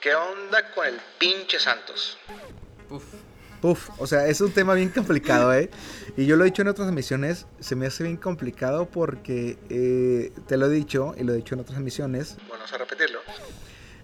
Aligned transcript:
¿Qué 0.00 0.14
onda 0.14 0.72
con 0.74 0.86
el 0.86 0.98
pinche 1.18 1.58
Santos? 1.58 2.16
Uf. 2.88 3.04
Uf, 3.62 3.90
o 3.98 4.06
sea, 4.06 4.26
es 4.26 4.40
un 4.40 4.50
tema 4.52 4.72
bien 4.72 4.88
complicado, 4.88 5.52
¿eh? 5.52 5.68
Y 6.16 6.24
yo 6.24 6.36
lo 6.36 6.44
he 6.44 6.46
dicho 6.46 6.62
en 6.62 6.68
otras 6.68 6.88
emisiones, 6.88 7.46
se 7.60 7.76
me 7.76 7.86
hace 7.86 8.04
bien 8.04 8.16
complicado 8.16 8.86
porque 8.88 9.58
eh, 9.68 10.32
te 10.46 10.56
lo 10.56 10.64
he 10.66 10.70
dicho 10.70 11.14
y 11.18 11.24
lo 11.24 11.34
he 11.34 11.36
dicho 11.36 11.54
en 11.54 11.60
otras 11.60 11.76
emisiones. 11.78 12.36
Bueno, 12.48 12.52
vamos 12.64 12.72
a 12.72 12.78
repetirlo. 12.78 13.18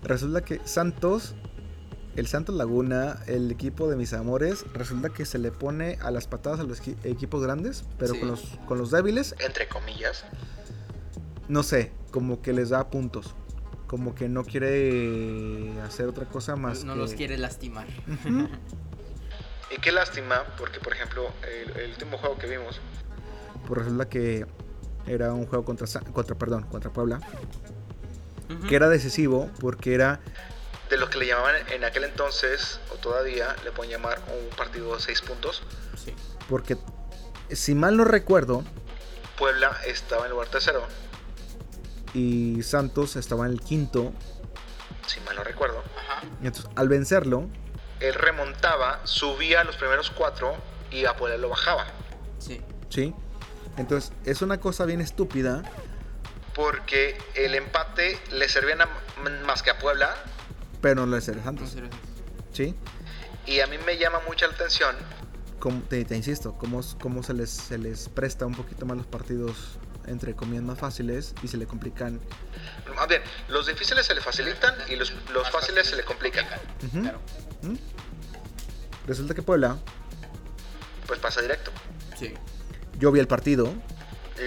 Resulta 0.03 0.43
que 0.45 0.61
Santos, 0.67 1.35
el 2.17 2.27
Santos 2.27 2.55
Laguna, 2.55 3.23
el 3.29 3.51
equipo 3.51 3.89
de 3.89 3.97
mis 3.97 4.13
amores, 4.13 4.67
resulta 4.75 5.09
que 5.09 5.25
se 5.25 5.39
le 5.39 5.51
pone 5.51 5.97
a 6.03 6.11
las 6.11 6.27
patadas 6.29 6.61
a 6.61 6.65
los 6.65 6.83
equi- 6.83 6.97
equipos 7.05 7.43
grandes, 7.43 7.85
pero 7.99 8.13
Sí. 8.13 8.21
con, 8.21 8.29
los, 8.29 8.43
con 8.67 8.77
los 8.77 8.91
débiles, 8.91 9.35
Entre 9.39 9.69
comillas. 9.69 10.27
no 11.49 11.63
sé, 11.63 11.93
como 12.11 12.43
que 12.43 12.53
les 12.53 12.69
da 12.69 12.91
puntos. 12.91 13.35
Como 13.87 14.14
que 14.14 14.29
no 14.29 14.45
quiere 14.45 15.80
hacer 15.82 16.07
otra 16.09 16.25
cosa 16.27 16.57
más. 16.57 16.85
No 16.85 16.95
que- 16.95 16.99
los 17.00 17.13
quiere 17.14 17.39
lastimar. 17.39 17.86
Y 19.68 19.81
qué 19.81 19.90
lástima, 19.90 20.45
porque 20.59 20.79
por 20.79 20.93
ejemplo, 20.93 21.29
el, 21.43 21.76
el 21.76 21.90
último 21.90 22.18
juego 22.18 22.39
que 22.39 22.46
vimos, 22.46 22.81
Pues 23.67 23.81
resulta 23.82 24.09
que 24.09 24.46
era 25.09 25.32
un 25.32 25.45
juego 25.46 25.64
contra, 25.64 25.89
Sa- 25.89 26.00
contra, 26.00 26.36
perdón, 26.36 26.62
contra 26.71 26.93
Puebla, 26.93 27.21
que 28.68 28.76
era 28.76 28.89
decisivo 28.89 29.50
porque 29.59 29.93
era 29.95 30.21
de 30.89 30.96
los 30.96 31.09
que 31.11 31.18
le 31.18 31.26
llamaban 31.26 31.57
en 31.73 31.82
aquel 31.82 32.05
entonces, 32.05 32.78
o 32.92 32.95
todavía, 32.95 33.56
le 33.64 33.73
pueden 33.73 33.91
llamar 33.91 34.20
un 34.41 34.56
partido 34.56 34.95
de 34.95 35.00
6 35.03 35.20
puntos, 35.23 35.64
Sí. 35.97 36.14
porque 36.48 36.77
si 37.50 37.75
mal 37.75 37.97
no 37.97 38.05
recuerdo 38.05 38.62
Puebla 39.37 39.77
estaba 39.84 40.20
en 40.23 40.27
el 40.27 40.33
lugar 40.33 40.47
tercero, 40.48 40.84
y 42.15 42.62
Santos 42.62 43.17
estaba 43.17 43.47
en 43.47 43.53
el 43.53 43.61
quinto, 43.61 44.12
si 45.06 45.20
mal 45.20 45.37
no 45.37 45.45
recuerdo. 45.45 45.83
Ajá. 45.98 46.23
y 46.42 46.47
entonces 46.47 46.70
al 46.77 46.89
vencerlo, 46.89 47.48
Él 48.01 48.15
remontaba, 48.15 49.01
subía 49.05 49.61
a 49.61 49.65
los 49.65 49.77
primeros 49.77 50.11
cuatro 50.11 50.57
y 50.91 51.05
a 51.05 51.17
Puebla 51.17 51.37
lo 51.39 51.48
bajaba. 51.48 51.87
Sí. 52.39 52.61
¿sí? 52.89 53.15
Entonces 53.77 54.13
es 54.25 54.43
una 54.43 54.59
cosa 54.59 54.85
bien 54.87 55.01
estúpida, 55.01 55.63
Porque 56.55 57.19
el 57.35 57.55
empate 57.55 58.19
le 58.33 58.48
servía 58.48 58.77
más 59.47 59.63
que 59.63 59.70
a 59.70 59.79
Puebla. 59.79 60.15
pero 60.81 61.05
no 61.07 61.17
es 61.17 61.29
el 61.29 61.37
No 61.37 61.45
Santos. 61.45 61.77
¿sí? 62.53 62.75
Y 63.47 63.61
a 63.61 63.67
mí 63.67 63.77
me 63.85 63.97
llama 63.98 64.20
mucha 64.27 64.47
la 64.47 64.55
atención 64.55 64.97
Como 65.61 65.83
te, 65.83 66.05
te 66.05 66.17
insisto, 66.17 66.57
cómo, 66.59 66.81
cómo 67.01 67.23
se, 67.23 67.35
les, 67.35 67.51
se 67.51 67.79
les 67.79 68.09
presta 68.09 68.47
un 68.47 68.55
poquito 68.55 68.87
más 68.87 68.97
los 68.97 69.07
partidos 69.07 69.79
entre 70.07 70.35
comillas 70.35 70.62
más 70.65 70.79
fáciles 70.79 71.35
y 71.43 71.49
se 71.49 71.57
le 71.57 71.67
complican. 71.67 72.21
Más 72.95 73.09
bien, 73.09 73.23
los 73.49 73.67
difíciles 73.67 74.07
se 74.07 74.15
le 74.15 74.21
facilitan 74.21 74.75
y 74.89 74.97
los, 74.97 75.13
los 75.33 75.51
fáciles 75.51 75.87
se 75.89 75.97
le 75.97 76.05
complican. 76.05 76.47
Claro. 77.03 77.21
¿Mm? 77.63 77.75
Resulta 79.07 79.35
que 79.35 79.43
Puebla, 79.43 79.79
Pues 81.07 81.21
pasa 81.21 81.41
directo. 81.43 81.71
Sí. 82.19 82.33
yo 82.98 83.13
vi 83.13 83.21
el 83.21 83.29
partido, 83.29 83.73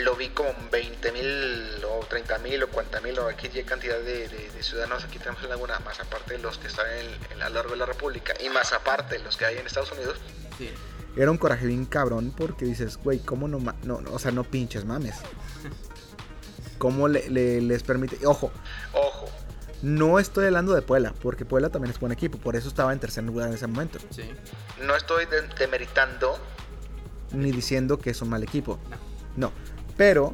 Lo 0.03 0.15
vi 0.15 0.29
como 0.29 0.49
20 0.71 1.11
mil 1.11 1.83
o 1.85 2.05
30 2.07 2.37
mil 2.39 2.61
o 2.63 2.67
40 2.69 3.01
mil 3.01 3.17
o 3.19 3.27
aquí 3.27 3.47
hay 3.55 3.63
cantidad 3.63 3.97
de, 3.99 4.27
de- 4.27 4.49
de 4.51 4.63
ciudadanos 4.63 5.03
aquí 5.03 5.17
tenemos 5.19 5.41
en 5.43 5.49
Laguna, 5.49 5.79
más 5.79 5.99
aparte 5.99 6.33
de 6.33 6.39
los 6.39 6.57
que 6.57 6.67
están 6.67 6.85
en, 6.97 7.07
en 7.35 7.41
a 7.41 7.49
lo 7.49 7.55
largo 7.55 7.71
de 7.71 7.77
la 7.77 7.85
República 7.85 8.33
y 8.43 8.49
más 8.49 8.73
aparte 8.73 9.17
de 9.17 9.23
los 9.23 9.37
que 9.37 9.45
hay 9.45 9.57
en 9.57 9.65
Estados 9.65 9.91
Unidos. 9.91 10.17
Sí. 10.57 10.69
era 11.15 11.31
un 11.31 11.37
coraje 11.37 11.65
bien 11.65 11.85
cabrón 11.85 12.33
porque 12.35 12.65
dices, 12.65 12.97
güey, 12.97 13.19
¿cómo 13.19 13.47
no, 13.47 13.59
ma- 13.59 13.75
no, 13.83 14.01
no, 14.01 14.11
o 14.13 14.19
sea, 14.19 14.31
no 14.31 14.43
pinches 14.43 14.83
mames? 14.85 15.15
¿Cómo 16.79 17.07
le- 17.07 17.29
le- 17.29 17.61
les 17.61 17.83
permite? 17.83 18.25
Ojo, 18.25 18.51
Ojo, 18.93 19.25
no 19.83 20.17
estoy 20.17 20.45
hablando 20.45 20.73
de 20.73 20.81
Puebla, 20.81 21.13
porque 21.21 21.45
Puebla 21.45 21.69
también 21.69 21.91
es 21.93 21.99
buen 21.99 22.11
equipo, 22.11 22.37
por 22.39 22.55
eso 22.55 22.67
estaba 22.67 22.91
en 22.93 22.99
tercer 22.99 23.23
lugar 23.25 23.47
en 23.49 23.53
ese 23.53 23.67
momento. 23.67 23.99
Sí. 24.09 24.23
no 24.81 24.95
estoy 24.95 25.25
de- 25.27 25.47
demeritando, 25.59 26.39
Ni 27.31 27.51
diciendo 27.51 27.99
que 27.99 28.09
es 28.09 28.21
un 28.23 28.29
mal 28.29 28.41
equipo. 28.41 28.79
No. 28.89 28.97
No, 29.35 29.51
pero, 29.95 30.33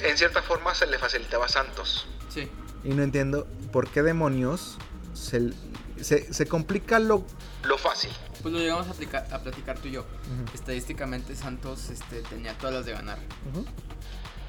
en 0.00 0.16
cierta 0.16 0.40
forma 0.42 0.72
se 0.74 0.86
le 0.86 0.98
facilitaba 0.98 1.46
a 1.46 1.48
Santos. 1.48 2.06
Sí. 2.28 2.48
y 2.84 2.90
no 2.90 3.02
entiendo 3.02 3.46
por 3.72 3.88
qué 3.88 4.02
demonios 4.02 4.76
se, 5.14 5.50
se, 6.00 6.32
se 6.32 6.46
complica 6.46 6.98
lo... 7.00 7.24
Lo 7.64 7.76
fácil. 7.78 8.10
Pues 8.42 8.52
lo 8.54 8.60
llegamos 8.60 8.86
a, 8.86 8.90
aplicar- 8.90 9.26
a 9.32 9.40
platicar 9.42 9.78
tú 9.78 9.88
y 9.88 9.92
yo. 9.92 10.04
Estadísticamente 10.54 11.34
Santos 11.34 11.88
este, 11.90 12.20
tenía 12.22 12.56
todas 12.58 12.74
las 12.74 12.86
de 12.86 12.92
ganar. 12.92 13.18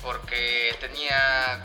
Porque 0.01 0.75
tenía 0.79 1.61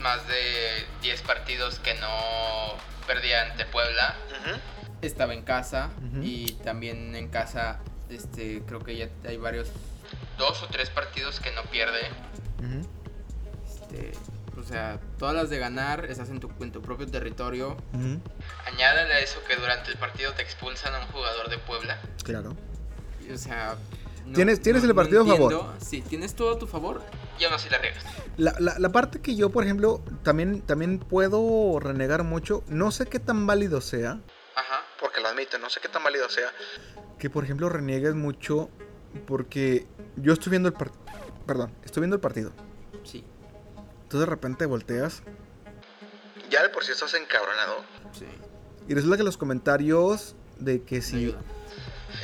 más 0.00 0.26
de 0.28 0.86
10 1.02 1.22
partidos 1.22 1.78
que 1.78 1.94
no 1.94 2.76
perdía 3.06 3.50
ante 3.50 3.64
Puebla. 3.66 4.14
Estaba 5.02 5.34
en 5.34 5.42
casa 5.42 5.90
y 6.22 6.52
también 6.64 7.14
en 7.14 7.28
casa 7.28 7.80
este 8.10 8.62
creo 8.66 8.80
que 8.80 8.96
ya 8.96 9.08
hay 9.26 9.36
varios 9.36 9.68
dos 10.38 10.62
o 10.62 10.66
tres 10.68 10.90
partidos 10.90 11.40
que 11.40 11.52
no 11.52 11.62
pierde. 11.64 12.00
Este, 13.66 14.12
o 14.58 14.62
sea, 14.62 14.98
todas 15.18 15.34
las 15.34 15.50
de 15.50 15.58
ganar, 15.58 16.04
estás 16.06 16.30
en 16.30 16.40
tu, 16.40 16.50
en 16.60 16.72
tu 16.72 16.82
propio 16.82 17.06
territorio. 17.06 17.76
Añádale 18.66 19.14
a 19.14 19.18
eso 19.20 19.42
que 19.44 19.56
durante 19.56 19.90
el 19.90 19.98
partido 19.98 20.32
te 20.32 20.42
expulsan 20.42 20.94
a 20.94 21.00
un 21.00 21.06
jugador 21.06 21.48
de 21.48 21.58
Puebla. 21.58 21.98
Claro. 22.24 22.56
Y, 23.26 23.32
O 23.32 23.38
sea, 23.38 23.76
no- 24.28 24.34
Tienes- 24.34 24.60
tienes 24.60 24.84
el 24.84 24.94
partido 24.94 25.22
a 25.22 25.26
favor. 25.26 25.72
Sí, 25.80 26.02
tienes 26.02 26.34
todo 26.34 26.54
a 26.54 26.58
tu 26.58 26.66
favor 26.66 27.02
y 27.38 27.44
aún 27.44 27.54
así 27.54 27.68
la 27.68 27.78
riegas. 27.78 28.04
La, 28.36 28.54
la- 28.58 28.78
la 28.78 28.88
parte 28.90 29.20
que 29.20 29.34
yo, 29.36 29.50
por 29.50 29.64
ejemplo, 29.64 30.02
también, 30.22 30.62
también 30.62 30.98
puedo 30.98 31.78
renegar 31.80 32.22
mucho, 32.24 32.62
no 32.68 32.90
sé 32.90 33.06
qué 33.06 33.18
tan 33.18 33.46
válido 33.46 33.80
sea, 33.80 34.20
Ajá. 34.54 34.82
Porque 35.00 35.20
lo 35.20 35.28
admito, 35.28 35.58
no 35.58 35.70
sé 35.70 35.80
qué 35.80 35.88
tan 35.88 36.02
válido 36.02 36.28
sea. 36.28 36.48
que 37.18 37.30
por 37.30 37.42
ejemplo 37.44 37.68
reniegues 37.68 38.14
mucho 38.14 38.68
porque 39.26 39.86
yo 40.16 40.32
estoy 40.32 40.50
viendo 40.50 40.68
el 40.68 40.74
partido, 40.74 41.00
perdón, 41.46 41.72
estoy 41.84 42.00
viendo 42.02 42.16
el 42.16 42.20
partido. 42.20 42.52
Sí, 43.04 43.24
Entonces 44.02 44.20
de 44.20 44.26
repente 44.26 44.66
volteas 44.66 45.22
Ya 46.50 46.62
de 46.62 46.68
por 46.70 46.84
sí 46.84 46.92
estás 46.92 47.14
encabronado. 47.14 47.84
sí. 48.12 48.24
y 48.88 48.94
resulta 48.94 49.16
que 49.18 49.22
los 49.22 49.36
comentarios 49.36 50.34
de 50.58 50.82
que 50.82 51.02
si 51.02 51.16
ayuda. 51.16 51.38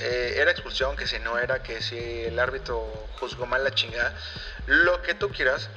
Eh, 0.00 0.34
era 0.38 0.50
expulsión, 0.50 0.96
que 0.96 1.06
si 1.06 1.18
no 1.20 1.38
era, 1.38 1.62
que 1.62 1.80
si 1.82 1.96
el 1.98 2.38
árbitro 2.38 2.84
juzgó 3.20 3.46
mal 3.46 3.62
la 3.64 3.74
chingada. 3.74 4.14
Lo 4.66 5.02
que 5.02 5.14
tú 5.14 5.28
quieras. 5.30 5.68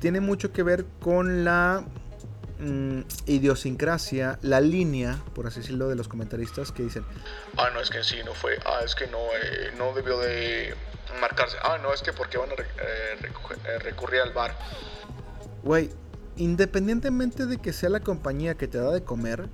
tiene 0.00 0.20
mucho 0.20 0.52
que 0.52 0.62
ver 0.62 0.84
con 1.00 1.44
la 1.44 1.84
mm, 2.58 3.00
idiosincrasia, 3.26 4.38
la 4.42 4.60
línea, 4.60 5.16
por 5.34 5.46
así 5.46 5.60
decirlo, 5.60 5.88
de 5.88 5.94
los 5.96 6.08
comentaristas 6.08 6.72
que 6.72 6.82
dicen, 6.82 7.04
Ah, 7.56 7.70
no, 7.72 7.80
es 7.80 7.90
que 7.90 8.02
sí, 8.02 8.16
no 8.24 8.34
fue. 8.34 8.58
Ah, 8.64 8.80
es 8.84 8.94
que 8.94 9.06
no, 9.08 9.18
eh, 9.18 9.72
no 9.78 9.92
debió 9.94 10.18
de 10.18 10.74
marcarse. 11.20 11.56
Ah, 11.62 11.78
no, 11.82 11.92
es 11.92 12.02
que 12.02 12.12
porque 12.12 12.38
van 12.38 12.50
a 12.50 12.54
re- 12.56 12.64
eh, 12.64 13.18
eh, 13.66 13.78
recurrir 13.80 14.20
al 14.22 14.32
bar. 14.32 14.56
güey, 15.62 15.90
independientemente 16.36 17.46
de 17.46 17.58
que 17.58 17.72
sea 17.72 17.90
la 17.90 18.00
compañía 18.00 18.54
que 18.56 18.66
te 18.66 18.78
da 18.78 18.90
de 18.90 19.04
comer, 19.04 19.48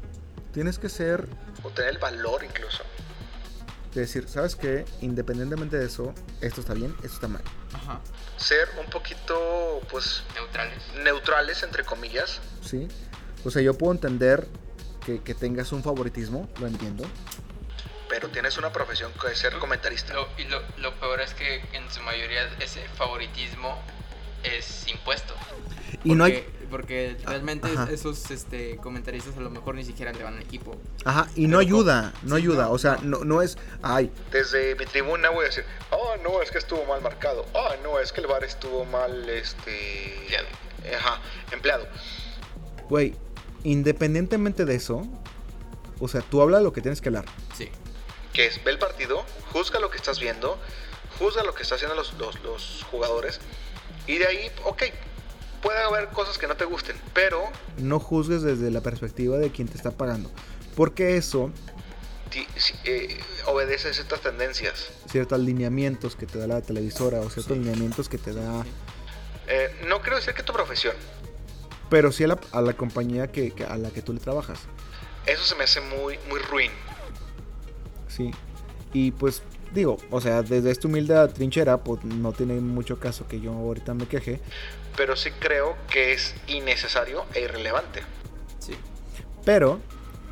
tienes 0.53 0.79
que 0.79 0.89
ser 0.89 1.27
O 1.65 1.71
tener 1.71 1.91
el 1.91 1.99
valor 1.99 2.45
incluso. 2.45 2.85
De 3.95 4.01
decir, 4.03 4.29
¿sabes 4.29 4.55
qué? 4.57 4.85
Independientemente 5.01 5.77
de 5.79 5.87
eso, 5.87 6.15
esto 6.41 6.61
está 6.61 6.75
bien, 6.75 6.95
esto 7.03 7.15
está 7.15 7.29
mal. 7.29 7.43
Ajá. 7.73 8.01
Ser 8.37 8.69
un 8.83 8.91
poquito, 8.91 9.81
pues, 9.91 10.23
Neutrales. 10.35 10.83
neutrales, 11.03 11.63
entre 11.63 11.85
comillas. 11.85 12.41
¿Sí? 12.65 12.89
O 13.45 13.51
sea, 13.51 13.63
yo 13.63 13.75
puedo 13.75 13.93
entender 13.93 14.47
que, 15.05 15.23
que 15.23 15.35
tengas 15.35 15.73
un 15.73 15.83
favoritismo, 15.83 16.49
lo 16.61 16.67
entiendo. 16.67 17.05
Pero 18.09 18.29
tienes 18.31 18.57
una 18.59 18.73
profesión 18.73 19.13
que 19.21 19.33
es 19.33 19.39
ser 19.39 19.55
comentarista. 19.59 20.15
Lo, 20.15 20.29
y 20.39 20.45
lo, 20.45 20.61
lo 20.79 20.95
peor 20.99 21.21
es 21.21 21.35
que 21.35 21.57
en 21.73 21.91
su 21.91 22.01
mayoría 22.03 22.49
ese 22.61 22.87
favoritismo 22.97 23.79
es 24.43 24.87
impuesto. 24.89 25.35
Y 26.05 26.15
no 26.15 26.25
hay... 26.25 26.33
Porque- 26.33 26.59
Porque 26.69 27.17
realmente 27.25 27.67
ajá. 27.69 27.89
esos 27.91 28.31
este, 28.31 28.77
comentaristas 28.77 29.35
a 29.39 29.41
lo 29.41 29.49
mejor 29.49 29.75
ni 29.75 29.87
siquiera 29.87 30.13
le 30.13 30.23
van 30.23 30.35
al 30.37 30.43
equipo. 30.43 30.77
Ajá, 31.07 31.27
y 31.35 31.47
no 31.47 31.57
Pero 31.57 31.61
ayuda, 31.61 32.13
no 32.25 32.37
sí, 32.37 32.43
ayuda. 32.43 32.65
no, 32.67 32.73
o 32.73 32.79
sea, 32.79 32.99
no, 33.03 33.25
no 33.25 33.41
es... 33.41 33.57
Ay, 33.81 34.13
Desde 34.31 34.75
mi 34.75 34.85
tribuna 34.85 35.31
voy 35.31 35.45
a 35.45 35.49
decir, 35.49 35.65
ah, 35.93 36.17
no, 36.23 36.43
es 36.43 36.51
que 36.51 36.59
estuvo 36.59 36.85
mal 36.85 37.01
marcado. 37.01 37.47
Ah, 37.55 37.75
no, 37.83 37.99
es 37.99 38.13
que 38.13 38.21
el 38.21 38.27
bar 38.27 38.45
estuvo 38.45 38.85
mal, 38.85 39.27
este... 39.31 40.15
Empleado. 40.25 40.47
Ajá, 40.99 41.23
empleado. 41.53 41.87
güey, 42.91 43.15
independientemente 43.65 44.65
de 44.65 44.75
eso, 44.75 45.07
o 46.01 46.09
sea, 46.09 46.21
tú 46.21 46.43
habla 46.43 46.61
lo 46.61 46.73
que 46.75 46.81
tienes 46.83 47.01
que 47.01 47.09
hablar. 47.09 47.25
Sí. 47.57 47.71
que 48.35 48.47
es 48.47 48.63
ve 48.63 48.73
el 48.73 48.79
partido, 48.79 49.25
juzga 49.53 49.81
lo 49.81 49.89
que 49.91 49.97
estás 49.97 50.21
viendo, 50.21 50.59
juzga 51.19 51.43
lo 51.45 51.55
que 51.55 51.63
están 51.63 51.77
haciendo 51.77 51.95
los, 51.97 52.13
los, 52.15 52.41
los 52.43 52.85
jugadores 52.91 53.41
y 54.09 54.19
de 54.19 54.27
ahí, 54.27 54.51
ok, 54.65 54.83
puede 55.63 55.79
haber 55.85 56.09
cosas 56.09 56.37
que 56.39 56.47
no 56.49 56.57
te 56.57 56.65
gusten, 56.65 56.97
pero 57.15 57.43
No 57.79 58.01
juzgues 58.01 58.43
desde 58.43 58.71
la 58.73 58.81
perspectiva 58.81 59.39
de 59.39 59.51
quien 59.53 59.69
te 59.69 59.77
está 59.77 59.93
pagando. 59.93 60.31
Porque 60.75 61.17
eso, 61.17 61.51
ti- 62.31 62.47
eh, 62.85 63.19
obedece 63.47 63.93
ciertas 63.95 64.21
tendencias. 64.21 64.91
ciertos 65.11 65.39
lineamientos 65.41 66.17
que 66.17 66.27
te 66.27 66.39
da 66.39 66.47
la 66.47 66.61
televisora 66.61 67.19
o 67.21 67.31
ciertos 67.31 67.57
Sí. 67.57 67.63
lineamientos 67.63 68.09
que 68.09 68.19
te 68.19 68.33
da... 68.33 68.65
Eh, 69.49 69.75
no 69.89 70.01
quiero 70.01 70.17
decir 70.17 70.35
que 70.35 70.43
tu 70.43 70.53
profesión, 70.53 70.95
pero 71.89 72.13
sí 72.13 72.25
a 72.25 72.29
la, 72.29 72.39
a 72.53 72.61
la 72.61 72.75
compañía 72.75 73.29
que, 73.33 73.53
que- 73.53 73.65
a 73.65 73.77
la 73.79 73.91
que 73.91 74.03
tú 74.03 74.13
le 74.13 74.21
trabajas. 74.21 74.61
Eso 75.27 75.43
se 75.45 75.55
me 75.57 75.65
hace 75.65 75.81
muy, 75.81 76.19
muy 76.29 76.41
ruin. 76.41 76.71
Sí. 78.09 78.31
Y 78.93 79.11
pues 79.13 79.43
digo, 79.73 79.99
o 80.11 80.21
sea, 80.21 80.43
desde 80.43 80.71
esta 80.71 80.89
humilde 80.89 81.29
trinchera, 81.29 81.79
pues 81.79 82.05
no 82.05 82.33
tiene 82.33 82.55
mucho 82.55 82.99
caso 82.99 83.27
que 83.29 83.41
yo 83.41 83.53
ahorita 83.53 83.95
me 83.95 84.07
queje. 84.07 84.41
Pero 84.97 85.15
sí 85.17 85.31
creo 85.39 85.77
que 85.91 86.13
es 86.13 86.35
innecesario 86.47 87.25
e 87.35 87.41
irrelevante. 87.43 88.03
Sí. 88.59 88.75
Pero 89.45 89.81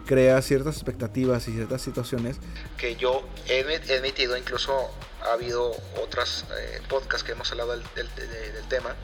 crea 0.07 0.41
ciertas 0.43 0.77
expectativas 0.77 1.47
y 1.49 1.53
ciertas 1.53 1.83
situaciones. 1.83 2.39
que 2.79 2.97
yo 2.97 3.27
he 3.49 3.63
admitido, 3.97 4.37
incluso 4.37 4.91
ha 5.25 5.33
habido 5.33 5.73
otras 6.03 6.45
eh, 6.59 6.81
podcasts 6.89 7.25
que 7.25 7.33
hemos 7.33 7.51
hablado 7.51 7.73
del, 7.73 7.83
del- 7.95 8.15
de- 8.15 8.53
del 8.53 8.69
tema, 8.69 8.95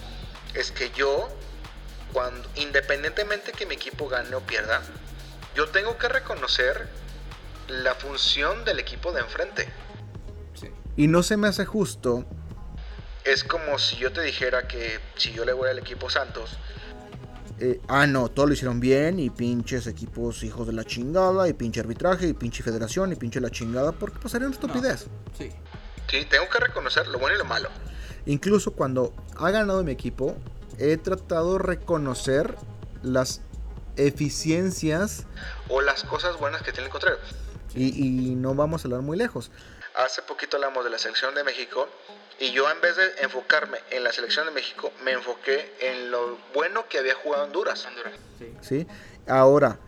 es 0.54 0.70
que 0.70 0.90
yo, 0.90 1.28
cuando, 2.12 2.48
independientemente 2.56 3.52
que 3.52 3.66
mi 3.66 3.74
equipo 3.74 4.08
gane 4.08 4.34
o 4.36 4.40
pierda, 4.40 4.82
yo 5.56 5.68
tengo 5.68 5.96
que 5.98 6.08
reconocer 6.08 6.86
la 7.68 7.94
función 7.94 8.64
del 8.64 8.78
equipo 8.78 9.12
de 9.12 9.20
enfrente. 9.20 9.68
Y 10.96 11.08
no 11.08 11.22
se 11.22 11.36
me 11.36 11.48
hace 11.48 11.64
justo. 11.64 12.24
Es 13.24 13.44
como 13.44 13.78
si 13.78 13.96
yo 13.96 14.12
te 14.12 14.20
dijera 14.22 14.66
que 14.66 14.98
si 15.16 15.32
yo 15.32 15.44
le 15.44 15.52
voy 15.52 15.70
al 15.70 15.78
equipo 15.78 16.10
Santos, 16.10 16.58
eh, 17.60 17.80
ah, 17.86 18.08
no, 18.08 18.28
todo 18.28 18.46
lo 18.46 18.54
hicieron 18.54 18.80
bien. 18.80 19.20
Y 19.20 19.30
pinches 19.30 19.86
equipos 19.86 20.42
hijos 20.42 20.66
de 20.66 20.72
la 20.72 20.84
chingada. 20.84 21.48
Y 21.48 21.52
pinche 21.52 21.80
arbitraje. 21.80 22.28
Y 22.28 22.32
pinche 22.32 22.62
federación. 22.62 23.12
Y 23.12 23.16
pinche 23.16 23.40
la 23.40 23.50
chingada. 23.50 23.92
Porque 23.92 24.18
pues 24.18 24.32
sería 24.32 24.48
una 24.48 24.54
estupidez. 24.54 25.06
Sí. 25.38 25.50
sí, 26.10 26.26
tengo 26.28 26.48
que 26.48 26.58
reconocer 26.58 27.06
lo 27.06 27.18
bueno 27.18 27.36
y 27.36 27.38
lo 27.38 27.44
malo. 27.44 27.68
Incluso 28.26 28.72
cuando 28.72 29.14
ha 29.36 29.50
ganado 29.50 29.82
mi 29.84 29.92
equipo, 29.92 30.36
he 30.78 30.96
tratado 30.96 31.54
de 31.54 31.58
reconocer 31.60 32.56
las 33.02 33.42
eficiencias. 33.96 35.26
O 35.68 35.80
las 35.80 36.02
cosas 36.04 36.38
buenas 36.38 36.62
que 36.62 36.72
tiene 36.72 36.86
el 36.86 36.92
contrario. 36.92 37.18
Y, 37.74 38.30
y 38.30 38.34
no 38.34 38.54
vamos 38.54 38.84
a 38.84 38.88
hablar 38.88 39.02
muy 39.02 39.16
lejos. 39.16 39.50
Hace 39.94 40.22
poquito 40.22 40.56
hablamos 40.56 40.84
de 40.84 40.90
la 40.90 40.98
selección 40.98 41.34
de 41.34 41.44
México 41.44 41.88
y 42.38 42.50
yo 42.52 42.70
en 42.70 42.80
vez 42.80 42.96
de 42.96 43.04
enfocarme 43.22 43.78
en 43.90 44.04
la 44.04 44.12
selección 44.12 44.46
de 44.46 44.52
México, 44.52 44.90
me 45.04 45.12
enfoqué 45.12 45.74
en 45.80 46.10
lo 46.10 46.38
bueno 46.54 46.88
que 46.88 46.98
había 46.98 47.14
jugado 47.14 47.44
Honduras. 47.44 47.84
Honduras. 47.84 48.14
Sí. 48.38 48.54
¿sí? 48.62 48.86
Ahora, 49.28 49.78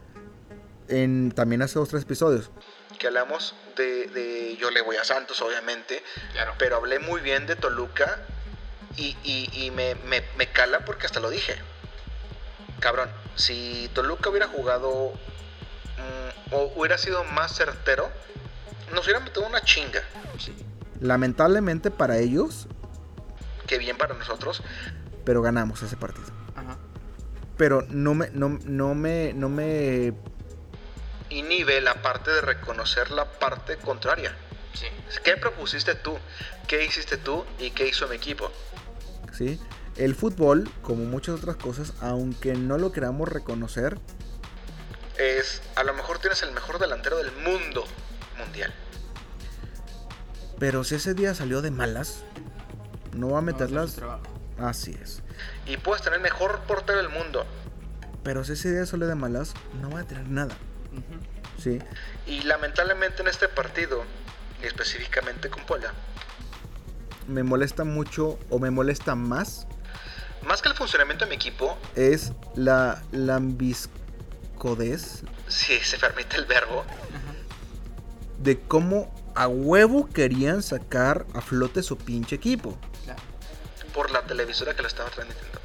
en, 0.88 1.32
también 1.32 1.62
hace 1.62 1.78
dos 1.78 1.88
tres 1.88 2.02
episodios. 2.02 2.50
Que 2.98 3.06
hablamos 3.06 3.54
de, 3.76 4.06
de- 4.08 4.56
yo 4.56 4.70
le 4.70 4.82
voy 4.82 4.96
a 4.96 5.04
Santos 5.04 5.40
obviamente, 5.40 6.02
Claro. 6.32 6.54
pero 6.58 6.76
hablé 6.76 6.98
muy 6.98 7.20
bien 7.22 7.46
de 7.46 7.56
Toluca 7.56 8.20
y, 8.96 9.16
y- 9.24 9.48
y 9.64 9.70
me, 9.70 9.94
me- 9.94 10.22
me 10.36 10.46
cala 10.52 10.84
porque 10.84 11.06
hasta 11.06 11.18
lo 11.20 11.30
dije. 11.30 11.56
Cabrón, 12.80 13.10
si 13.36 13.90
Toluca 13.94 14.28
hubiera 14.28 14.46
jugado 14.48 15.12
mm, 15.96 16.54
o 16.54 16.72
hubiera 16.76 16.98
sido 16.98 17.24
más 17.24 17.56
certero, 17.56 18.10
nos 18.94 19.04
hubiera 19.04 19.20
metido 19.20 19.46
una 19.46 19.60
chinga. 19.62 20.02
Sí. 20.38 20.54
Lamentablemente 21.00 21.90
para 21.90 22.18
ellos, 22.18 22.66
Que 23.66 23.78
bien 23.78 23.96
para 23.96 24.14
nosotros. 24.14 24.62
pero 25.24 25.42
ganamos 25.42 25.82
ese 25.82 25.96
partido. 25.96 26.26
Ajá. 26.56 26.76
Pero 27.56 27.82
no 27.88 28.14
me, 28.14 28.30
no, 28.30 28.58
no 28.64 28.94
me, 28.94 29.32
no 29.34 29.48
me 29.48 30.12
inhibe 31.30 31.80
la 31.80 32.02
parte 32.02 32.30
de 32.30 32.40
reconocer 32.40 33.10
la 33.10 33.24
parte 33.38 33.76
contraria. 33.76 34.34
Sí. 34.72 34.86
¿Qué 35.22 35.36
propusiste 35.36 35.94
tú? 35.94 36.16
¿Qué 36.66 36.84
hiciste 36.84 37.16
tú? 37.16 37.44
¿Y 37.58 37.70
qué 37.70 37.88
hizo 37.88 38.08
mi 38.08 38.16
equipo? 38.16 38.50
¿sí? 39.32 39.60
El 39.96 40.14
fútbol, 40.14 40.68
como 40.82 41.04
muchas 41.04 41.36
otras 41.36 41.56
cosas, 41.56 41.92
aunque 42.00 42.54
no 42.54 42.78
lo 42.78 42.90
queramos 42.92 43.28
reconocer, 43.28 43.98
Es, 45.16 45.62
a 45.76 45.84
lo 45.84 45.94
mejor 45.94 46.18
tienes 46.18 46.42
el 46.42 46.50
mejor 46.52 46.80
delantero 46.80 47.16
del 47.18 47.30
mundo 47.32 47.84
mundial. 48.38 48.72
pero 50.58 50.84
si 50.84 50.94
ese 50.94 51.14
día 51.14 51.34
salió 51.34 51.62
de 51.62 51.70
malas, 51.70 52.22
no 53.12 53.30
va 53.30 53.38
a 53.38 53.42
meterlas. 53.42 54.00
Así 54.58 54.96
es. 55.02 55.22
Y 55.66 55.76
puedes 55.76 56.02
tener 56.02 56.18
el 56.18 56.22
mejor 56.22 56.60
portero 56.60 56.98
del 56.98 57.08
mundo. 57.08 57.44
Pero 58.22 58.44
si 58.44 58.52
ese 58.52 58.72
día 58.72 58.86
salió 58.86 59.06
de 59.06 59.14
malas, 59.14 59.52
no 59.80 59.90
va 59.90 60.00
a 60.00 60.04
tener 60.04 60.28
nada. 60.28 60.56
¿sí? 61.62 61.80
Y 62.26 62.42
lamentablemente 62.42 63.22
en 63.22 63.28
este 63.28 63.48
partido, 63.48 64.04
específicamente 64.62 65.50
con 65.50 65.64
Puebla, 65.64 65.92
Me 67.26 67.42
molesta 67.42 67.84
mucho 67.84 68.38
o 68.50 68.58
me 68.58 68.70
molesta 68.70 69.14
más 69.14 69.66
más 70.46 70.60
que 70.60 70.68
el 70.68 70.74
funcionamiento 70.74 71.24
de 71.24 71.30
mi 71.30 71.36
equipo, 71.36 71.78
es 71.96 72.32
la 72.54 73.02
lambiscodez 73.12 73.94
si 75.48 75.78
se 75.80 75.98
permite 75.98 76.36
el 76.36 76.44
verbo, 76.44 76.84
de 78.38 78.60
cómo 78.60 79.12
a 79.34 79.48
huevo 79.48 80.08
querían 80.08 80.62
sacar 80.62 81.26
a 81.34 81.40
flote 81.40 81.82
su 81.82 81.96
pinche 81.98 82.36
equipo. 82.36 82.76
Claro. 83.04 83.20
por 83.92 84.10
la 84.10 84.22
televisora 84.26 84.74
que 84.74 84.82
lo 84.82 84.88
estaba 84.88 85.08
transmitiendo. 85.10 85.60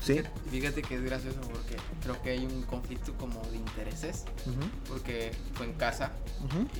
¿Sí? 0.00 0.14
Fíjate- 0.14 0.30
Fíjate 0.50 0.82
que 0.82 0.94
es 0.96 1.02
gracioso 1.04 1.40
porque 1.40 1.76
creo 2.02 2.20
que 2.22 2.30
hay 2.30 2.44
un 2.46 2.62
conflicto 2.62 3.12
como 3.14 3.40
de 3.50 3.56
intereses. 3.56 4.24
Porque 4.88 5.32
fue 5.54 5.66
en 5.66 5.72
casa 5.74 6.12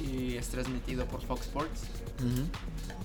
y 0.00 0.36
es 0.36 0.48
transmitido 0.48 1.06
por 1.06 1.20
Fox 1.26 1.42
Sports. 1.46 1.80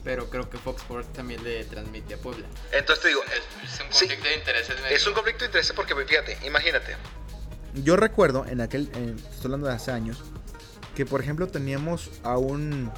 Pero 0.04 0.30
creo 0.30 0.50
que 0.50 0.58
Fox 0.58 0.82
Sports 0.82 1.12
también 1.14 1.44
le 1.44 1.64
transmite 1.66 2.14
a 2.14 2.18
Puebla. 2.18 2.46
Entonces 2.72 3.02
te 3.04 3.08
digo, 3.10 3.22
Es, 3.24 3.74
es 3.74 3.80
un 3.80 3.92
Sí. 3.94 4.00
conflicto 4.08 4.30
de 4.30 4.36
intereses. 4.36 4.76
es 4.92 5.08
un 5.08 5.14
conflicto 5.14 5.40
de 5.42 5.46
interés 5.48 5.74
porque 5.76 5.96
fíjate, 5.96 6.38
imagínate, 6.46 6.96
Yo 7.84 7.96
recuerdo 7.96 8.46
en 8.46 8.62
aquel, 8.62 8.90
en- 8.96 9.18
estoy 9.18 9.46
hablando 9.46 9.68
de 9.68 9.74
hace 9.74 9.92
años, 9.92 10.24
que 10.98 11.06
por 11.06 11.22
ejemplo 11.22 11.46
teníamos 11.48 12.10
a 12.24 12.40
un 12.40 12.92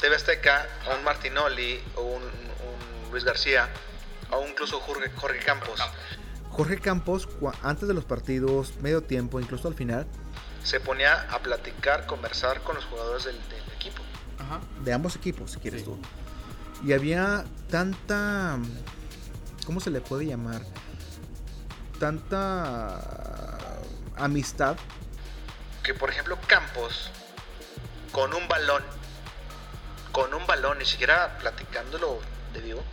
TV 0.00 0.16
Azteca, 0.16 0.66
a 0.90 0.96
un 0.96 1.04
Martinoli, 1.04 1.78
o 1.96 2.00
un, 2.00 2.22
un 2.22 3.10
Luis 3.12 3.22
García, 3.22 3.68
o 4.30 4.46
incluso 4.48 4.80
Jorge, 4.80 5.10
Jorge 5.14 5.38
Campos, 5.40 5.78
Jorge 6.48 6.78
Campos, 6.78 7.28
antes 7.62 7.86
de 7.86 7.92
los 7.92 8.06
partidos, 8.06 8.76
medio 8.80 9.02
tiempo, 9.02 9.40
incluso 9.40 9.68
al 9.68 9.74
final, 9.74 10.06
se 10.64 10.80
ponía 10.80 11.28
a 11.30 11.38
platicar, 11.40 12.06
conversar 12.06 12.62
con 12.62 12.76
los 12.76 12.86
jugadores 12.86 13.24
del, 13.24 13.36
del 13.50 13.74
equipo. 13.76 14.02
Ajá. 14.38 14.60
de 14.82 14.92
ambos 14.94 15.14
equipos, 15.14 15.50
si 15.50 15.58
quieres 15.58 15.82
Sí. 15.82 15.86
tú. 15.86 15.98
Y 16.82 16.94
había 16.94 17.44
tanta, 17.68 18.56
¿cómo 19.66 19.80
se 19.80 19.90
le 19.90 20.00
puede 20.00 20.24
llamar? 20.24 20.62
Tanta 22.00 23.00
amistad 24.16 24.78
Que 25.88 25.94
por 25.94 26.10
ejemplo 26.10 26.38
Campos, 26.46 27.10
con 28.12 28.34
un 28.34 28.46
balón, 28.46 28.82
con 30.12 30.34
un 30.34 30.46
balón, 30.46 30.76
ni 30.76 30.84
siquiera 30.84 31.38
platicándolo 31.38 32.20
de 32.52 32.60
vivo, 32.60 32.84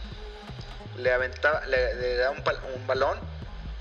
le 0.98 1.12
aventaba, 1.12 1.66
le, 1.66 1.94
le 1.96 2.16
daba 2.16 2.32
un, 2.32 2.42
un 2.74 2.88
balón, 2.88 3.20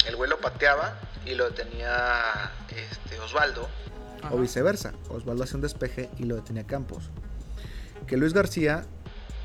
el 0.06 0.16
güey 0.16 0.28
lo 0.28 0.40
pateaba 0.40 0.98
y 1.24 1.36
lo 1.36 1.48
detenía 1.48 2.50
este, 2.70 3.20
Osvaldo. 3.20 3.68
Ajá. 4.20 4.34
o 4.34 4.38
viceversa. 4.38 4.94
Osvaldo 5.08 5.44
hacía 5.44 5.54
un 5.54 5.62
despeje 5.62 6.10
y 6.18 6.24
lo 6.24 6.34
detenía 6.34 6.66
Campos. 6.66 7.10
Que 8.08 8.16
Luis 8.16 8.32
García, 8.32 8.84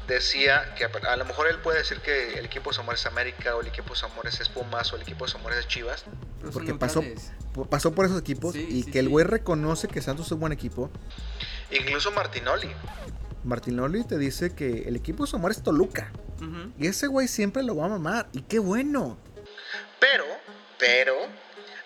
Decía 0.08 0.74
que 0.74 0.86
a, 0.86 1.15
lo 1.15 1.25
mejor 1.25 1.48
él 1.48 1.60
puede 1.60 1.77
decir 1.77 2.00
que 2.00 2.39
el 2.39 2.46
equipo 2.46 2.72
de 2.72 2.74
su 2.74 2.82
amor 2.82 2.96
es 2.96 3.05
América, 3.05 3.55
o 3.55 3.62
el 3.62 3.67
equipo 3.67 3.93
de 3.93 4.00
su 4.00 4.08
amor 4.08 4.25
es 4.25 4.50
Pumas, 4.50 4.91
o 4.91 4.96
el 4.96 5.03
equipo 5.03 5.25
de 5.25 5.32
su 5.32 5.38
amor 5.38 5.53
es 5.53 5.67
Chivas. 5.67 6.05
Pero 6.39 6.51
porque 6.51 6.74
pasó- 6.74 7.03
pasó 7.69 7.93
por 7.93 8.05
esos 8.05 8.19
equipos 8.19 8.53
Sí, 8.53 8.65
y 8.69 8.84
sí, 8.84 8.91
que 8.91 9.00
el 9.00 9.05
sí. 9.08 9.12
güey 9.12 9.25
reconoce 9.25 9.88
que 9.88 10.01
Santos 10.01 10.27
es 10.27 10.31
un 10.31 10.39
buen 10.39 10.51
equipo. 10.53 10.89
Incluso 11.72 12.12
Martinoli. 12.12 12.69
Martinoli 13.43 14.03
te 14.03 14.17
dice 14.17 14.53
que 14.53 14.84
el 14.88 14.96
equipo 14.96 15.24
de 15.24 15.29
su 15.29 15.36
amor 15.36 15.51
es 15.51 15.62
Toluca. 15.63 16.12
Y 16.77 16.88
ese 16.88 17.08
güey 17.08 17.27
siempre 17.27 17.63
lo 17.63 17.75
va 17.75 17.86
a 17.86 17.89
mamar. 17.89 18.29
Y 18.31 18.41
qué 18.43 18.60
bueno. 18.60 19.17
Pero, 20.00 20.24
pero, 20.77 21.13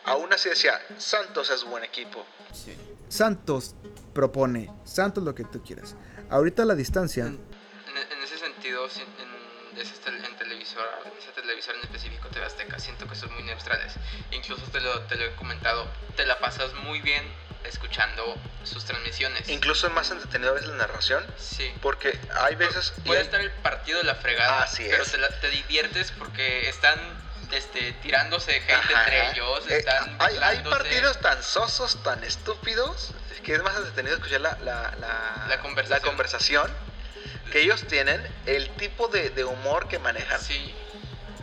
aún 0.05 0.31
así 0.31 0.49
decía, 0.49 0.73
Santos 0.97 1.49
es 1.49 1.63
buen 1.65 1.83
equipo. 1.83 2.23
Sí. 2.51 2.75
Santos 3.09 3.75
propone. 4.13 4.71
Santos 4.83 5.23
lo 5.23 5.33
que 5.33 5.43
tú 5.43 5.63
quieras. 5.63 5.95
Ahorita 6.29 6.63
a 6.63 6.65
la 6.65 6.75
distancia. 6.75 7.25
En, 7.25 7.33
en- 7.33 8.17
en 8.17 8.23
ese 8.23 8.37
sentido, 8.37 8.85
en, 8.85 9.32
ese 9.77 9.93
tel- 10.03 10.23
en 10.23 10.35
televisor, 10.37 10.87
ese 11.19 11.31
televisor 11.31 11.75
en 11.75 11.81
específico, 11.81 12.27
TV 12.29 12.45
Azteca, 12.45 12.79
siento 12.79 13.07
que 13.07 13.15
son 13.15 13.33
muy 13.33 13.43
neutrales. 13.43 13.93
Incluso 14.31 14.61
te 14.71 14.79
lo, 14.81 15.01
te 15.01 15.15
lo 15.15 15.25
he 15.25 15.35
comentado, 15.35 15.87
te 16.15 16.25
la 16.25 16.39
pasas 16.39 16.73
muy 16.75 17.01
bien 17.01 17.23
escuchando 17.63 18.35
sus 18.63 18.83
transmisiones. 18.85 19.47
Incluso 19.49 19.87
es 19.87 19.93
más 19.93 20.11
entretenido 20.11 20.53
veces 20.53 20.69
la 20.69 20.75
narración, 20.75 21.25
Sí. 21.37 21.73
porque 21.81 22.19
hay 22.41 22.55
veces... 22.55 22.93
Puede 23.05 23.19
hay- 23.21 23.25
estar 23.25 23.39
el 23.41 23.51
partido 23.51 23.99
de 23.99 24.03
la 24.05 24.15
fregada, 24.15 24.63
Así 24.63 24.83
pero 24.89 25.03
es. 25.03 25.11
te, 25.11 25.17
la- 25.17 25.29
te 25.39 25.49
diviertes 25.49 26.11
porque 26.11 26.67
están 26.69 26.99
este, 27.51 27.93
tirándose 28.01 28.63
Ajá. 28.73 28.99
entre 29.03 29.29
ellos, 29.31 29.65
Eh, 29.69 29.77
están 29.77 30.15
hay, 30.19 30.35
hay 30.37 30.57
burlándose. 30.57 30.69
partidos 30.77 31.21
tan 31.21 31.43
sosos, 31.43 32.01
tan 32.03 32.23
estúpidos, 32.23 33.11
que 33.43 33.53
es 33.55 33.61
más 33.63 33.75
entretenido 33.77 34.15
escuchar 34.15 34.41
la, 34.41 34.57
la, 34.61 34.93
la, 34.99 35.45
La 35.47 35.59
conversación. 35.59 35.99
la 36.01 36.07
conversación 36.07 36.71
que 37.53 37.61
ellos 37.61 37.85
tienen, 37.87 38.19
el 38.47 38.67
tipo 38.77 39.09
de, 39.09 39.29
de 39.29 39.43
humor 39.43 39.87
que 39.87 39.99
manejan. 39.99 40.41
Sí, 40.41 40.73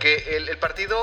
Que 0.01 0.37
el, 0.37 0.49
el 0.49 0.59
partido 0.59 0.99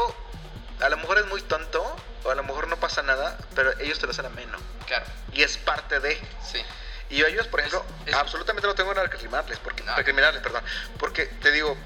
a 0.81 0.89
lo 0.89 0.97
mejor 0.97 1.17
es 1.19 1.25
muy 1.27 1.41
tonto, 1.43 1.81
o 2.25 2.29
a 2.29 2.35
lo 2.35 2.43
mejor 2.43 2.67
no 2.67 2.75
pasa 2.75 3.01
nada, 3.03 3.37
pero 3.55 3.71
ellos 3.79 3.99
te 3.99 4.05
lo 4.05 4.11
hacen 4.11 4.25
ameno. 4.25 4.57
Claro, 4.85 5.05
Y 5.31 5.43
es 5.43 5.57
parte 5.57 6.01
de. 6.01 6.19
sí. 6.43 6.61
Y 7.09 7.15
yo 7.19 7.25
a 7.25 7.29
ellos, 7.29 7.47
por 7.47 7.61
ejemplo, 7.61 7.85
Es- 8.05 8.09
es- 8.09 8.15
absolutamente 8.15 8.67
no 8.67 8.75
tengo 8.75 8.93
nada 8.93 9.07
que 9.07 9.13
recriminarles, 9.13 9.59
porque, 9.59 9.81
No. 9.83 9.95
recriminarles, 9.95 10.43
perdón. 10.43 10.61
Porque 10.99 11.25
te 11.25 11.51
digo, 11.53 11.77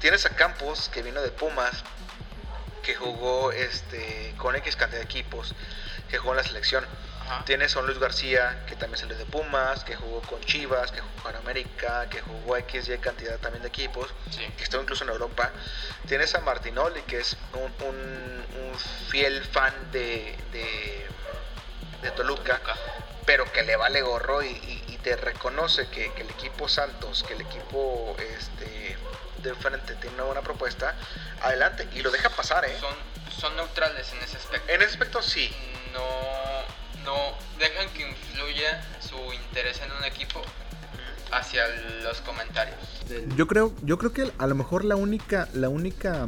tienes 0.00 0.24
a 0.24 0.30
Campos, 0.36 0.88
que 0.94 1.02
vino 1.02 1.20
de 1.22 1.30
Pumas, 1.32 1.82
que 2.84 2.94
jugó 2.94 3.50
este 3.50 4.32
con 4.38 4.54
X 4.54 4.76
cantidad 4.76 5.00
de 5.00 5.04
equipos, 5.06 5.52
que 6.08 6.18
jugó 6.18 6.34
en 6.34 6.36
la 6.36 6.44
selección. 6.44 6.86
Ajá. 7.26 7.44
Tienes 7.44 7.74
a 7.74 7.80
un 7.80 7.86
Luis 7.86 7.98
García, 7.98 8.64
que 8.66 8.76
también 8.76 8.98
salió 9.00 9.16
de 9.16 9.24
Pumas, 9.26 9.82
que 9.84 9.96
jugó 9.96 10.20
con 10.22 10.40
Chivas, 10.42 10.90
que 10.92 11.00
jugó 11.00 11.30
en 11.30 11.36
América, 11.36 12.06
que 12.10 12.20
jugó 12.20 12.56
X, 12.58 12.88
Y 12.88 12.98
cantidad 12.98 13.38
también 13.38 13.62
de 13.62 13.68
equipos, 13.68 14.12
Sí. 14.30 14.46
que 14.56 14.64
estuvo 14.64 14.82
incluso 14.82 15.04
en 15.04 15.10
Europa. 15.10 15.50
Tienes 16.06 16.34
a 16.34 16.40
Martinoli, 16.40 17.00
que 17.02 17.20
es 17.20 17.36
un, 17.54 17.72
un- 17.86 18.46
un 18.62 18.78
fiel 19.08 19.42
fan 19.44 19.72
de, 19.90 20.36
de, 20.52 21.06
de 22.02 22.10
Toluca, 22.10 22.58
Toluca. 22.58 22.76
pero 23.24 23.50
que 23.52 23.62
le 23.62 23.76
vale 23.76 24.02
gorro 24.02 24.42
y, 24.42 24.48
y- 24.48 24.84
y 24.88 24.98
te 24.98 25.16
reconoce 25.16 25.88
que, 25.88 26.12
que 26.12 26.22
el 26.22 26.30
equipo 26.30 26.68
Santos, 26.68 27.22
que 27.26 27.32
el 27.34 27.40
equipo 27.40 28.16
este, 28.18 28.96
de 29.38 29.54
frente 29.54 29.94
tiene 29.96 30.14
una 30.16 30.24
buena 30.24 30.42
propuesta, 30.42 30.94
adelante. 31.42 31.88
Y 31.92 32.02
lo 32.02 32.10
deja 32.10 32.28
pasar, 32.30 32.64
¿eh? 32.66 32.76
Son, 32.78 32.94
son 33.40 33.56
neutrales 33.56 34.12
en 34.12 34.22
ese 34.22 34.36
aspecto. 34.36 34.70
En 34.72 34.82
ese 34.82 34.90
aspecto 34.92 35.22
sí. 35.22 35.50
No, 35.92 36.02
no 37.04 37.14
dejan 37.58 37.88
que 37.90 38.08
influya 38.08 38.82
su 39.00 39.16
interés 39.32 39.80
en 39.80 39.92
un 39.92 40.04
equipo 40.04 40.42
hacia 41.32 41.62
los 42.02 42.20
comentarios. 42.20 42.76
Yo 43.36 43.46
creo, 43.46 43.72
yo 43.82 43.98
creo 43.98 44.12
que 44.12 44.32
a 44.38 44.46
lo 44.46 44.54
mejor 44.54 44.84
la 44.84 44.96
única, 44.96 45.48
la 45.52 45.68
única, 45.68 46.26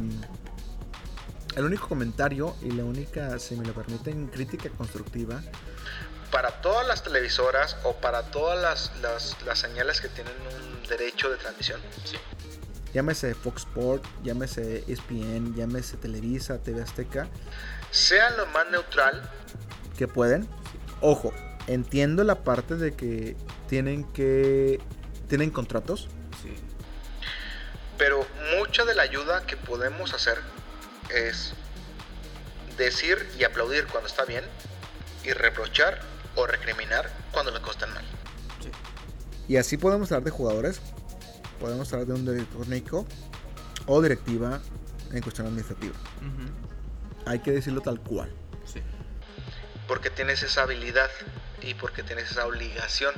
el 1.55 1.63
único 1.65 1.87
comentario 1.87 2.55
y 2.61 2.71
la 2.71 2.83
única, 2.83 3.39
si 3.39 3.55
me 3.55 3.65
lo 3.65 3.73
permiten, 3.73 4.27
crítica 4.27 4.69
constructiva, 4.69 5.41
Para 6.31 6.51
todas 6.61 6.85
las 6.85 7.03
televisoras 7.03 7.77
o 7.83 7.93
para 7.95 8.23
todas 8.31 8.59
las, 8.61 8.91
las, 9.01 9.41
las 9.45 9.59
señales 9.59 10.01
que 10.01 10.09
tienen 10.09 10.33
un 10.55 10.87
derecho 10.89 11.29
de 11.29 11.37
transmisión, 11.37 11.79
Sí. 12.03 12.17
llámese 12.93 13.33
Fox 13.33 13.61
Sport, 13.61 14.03
llámese 14.23 14.83
ESPN, 14.87 15.55
llámese 15.55 15.95
Televisa, 15.95 16.57
TV 16.57 16.81
Azteca, 16.81 17.27
sean 17.91 18.35
lo 18.35 18.45
más 18.47 18.69
neutral 18.69 19.21
que 19.97 20.07
pueden. 20.07 20.47
Ojo, 21.01 21.33
entiendo 21.67 22.23
la 22.23 22.35
parte 22.43 22.75
de 22.75 22.93
que 22.93 23.35
tienen 23.67 24.03
que 24.05 24.79
tienen 25.27 25.49
contratos, 25.49 26.07
Sí. 26.41 26.53
Pero 27.97 28.25
mucha 28.59 28.85
de 28.85 28.93
la 28.93 29.01
ayuda 29.03 29.45
que 29.47 29.57
podemos 29.57 30.13
hacer 30.13 30.37
es 31.09 31.53
decir 32.77 33.17
y 33.39 33.43
aplaudir 33.43 33.87
cuando 33.87 34.07
está 34.07 34.23
bien 34.23 34.43
y 35.25 35.31
reprochar 35.31 35.99
o 36.35 36.45
recriminar 36.45 37.09
cuando 37.31 37.51
las 37.51 37.61
cosas 37.61 37.77
están 37.81 37.93
mal. 37.95 38.05
y 39.47 39.57
así 39.57 39.77
podemos 39.77 40.11
hablar 40.11 40.25
de 40.25 40.31
jugadores, 40.31 40.79
podemos 41.59 41.91
hablar 41.91 42.07
de 42.07 42.13
un 42.13 42.25
director 42.25 42.61
técnico 42.67 43.05
o 43.87 44.01
directiva 44.01 44.59
en 45.11 45.21
cuestión 45.21 45.47
administrativa. 45.47 45.95
Hay 47.25 47.39
que 47.39 47.51
decirlo 47.51 47.81
tal 47.81 47.99
cual. 47.99 48.29
Sí. 48.65 48.81
Porque 49.87 50.09
tienes 50.09 50.43
esa 50.43 50.63
habilidad 50.63 51.09
y 51.61 51.73
porque 51.75 52.03
tienes 52.03 52.31
esa 52.31 52.45
obligación. 52.45 53.13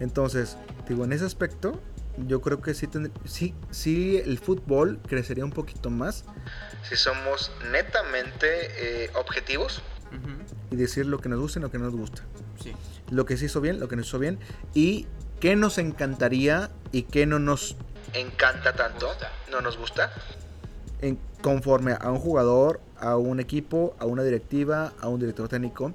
Entonces, 0.00 0.56
digo, 0.88 1.04
en 1.04 1.12
ese 1.12 1.24
aspecto, 1.24 1.80
yo 2.16 2.40
creo 2.40 2.60
que 2.60 2.74
sí, 2.74 2.86
tendr- 2.86 3.12
sí, 3.24 3.54
sí 3.70 4.18
el 4.18 4.38
fútbol 4.38 4.98
crecería 5.06 5.44
un 5.44 5.50
poquito 5.52 5.88
más 5.90 6.24
Si 6.88 6.96
somos 6.96 7.50
netamente 7.70 9.04
eh, 9.04 9.10
objetivos, 9.14 9.82
y 10.70 10.76
decir 10.76 11.06
lo 11.06 11.18
que 11.20 11.28
nos 11.30 11.40
gusta 11.40 11.58
y 11.58 11.62
lo 11.62 11.70
que 11.70 11.78
no 11.78 11.84
nos 11.86 11.94
gusta. 11.96 12.22
Sí. 12.62 12.74
Lo 13.10 13.24
que 13.24 13.36
se 13.38 13.46
hizo 13.46 13.60
bien, 13.62 13.80
lo 13.80 13.88
que 13.88 13.96
no 13.96 14.02
hizo 14.02 14.18
bien 14.18 14.38
y 14.74 15.06
qué 15.40 15.56
nos 15.56 15.78
encantaría 15.78 16.70
y 16.92 17.04
qué 17.04 17.24
no 17.26 17.38
nos 17.38 17.76
encanta 18.12 18.74
tanto, 18.74 19.06
Gusta. 19.08 19.32
no 19.50 19.60
nos 19.62 19.76
gusta. 19.78 20.12
en- 21.00 21.18
conforme 21.42 21.92
a 22.00 22.10
un 22.10 22.18
jugador, 22.18 22.80
a 22.98 23.16
un 23.16 23.40
equipo, 23.40 23.94
a 23.98 24.06
una 24.06 24.22
directiva, 24.22 24.92
a 25.00 25.08
un 25.08 25.20
director 25.20 25.48
técnico. 25.48 25.92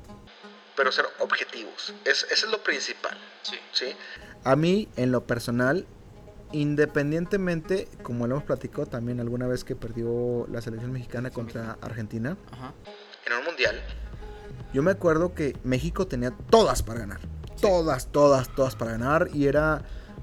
pero 0.76 0.92
ser 0.92 1.06
objetivos. 1.20 1.94
Es, 2.06 2.28
eso 2.32 2.46
es 2.46 2.52
lo 2.52 2.62
principal, 2.64 3.18
Sí. 3.42 3.56
¿sí? 3.72 3.86
A 4.44 4.56
mí, 4.56 4.88
en 4.96 5.12
lo 5.12 5.24
personal, 5.26 5.86
independientemente, 6.52 7.88
como 8.04 8.28
lo 8.28 8.36
hemos 8.36 8.46
platicado 8.46 8.86
también 8.86 9.20
alguna 9.20 9.48
vez 9.48 9.64
que 9.64 9.76
perdió 9.76 10.46
la 10.52 10.62
selección 10.62 10.92
mexicana 10.92 11.32
contra 11.32 11.78
Argentina, 11.82 12.38
Ajá. 12.52 12.74
En 13.26 13.34
un 13.34 13.44
mundial, 13.46 13.82
yo 14.74 14.84
me 14.84 14.92
acuerdo 14.92 15.34
que 15.34 15.58
México 15.64 16.08
tenía 16.08 16.32
todas 16.50 16.84
para 16.84 17.00
ganar. 17.02 17.20
Todas, 17.60 18.08
todas, 18.12 18.54
todas 18.56 18.76
para 18.76 18.92
ganar. 18.92 19.30
Y 19.34 19.48
era 19.48 19.82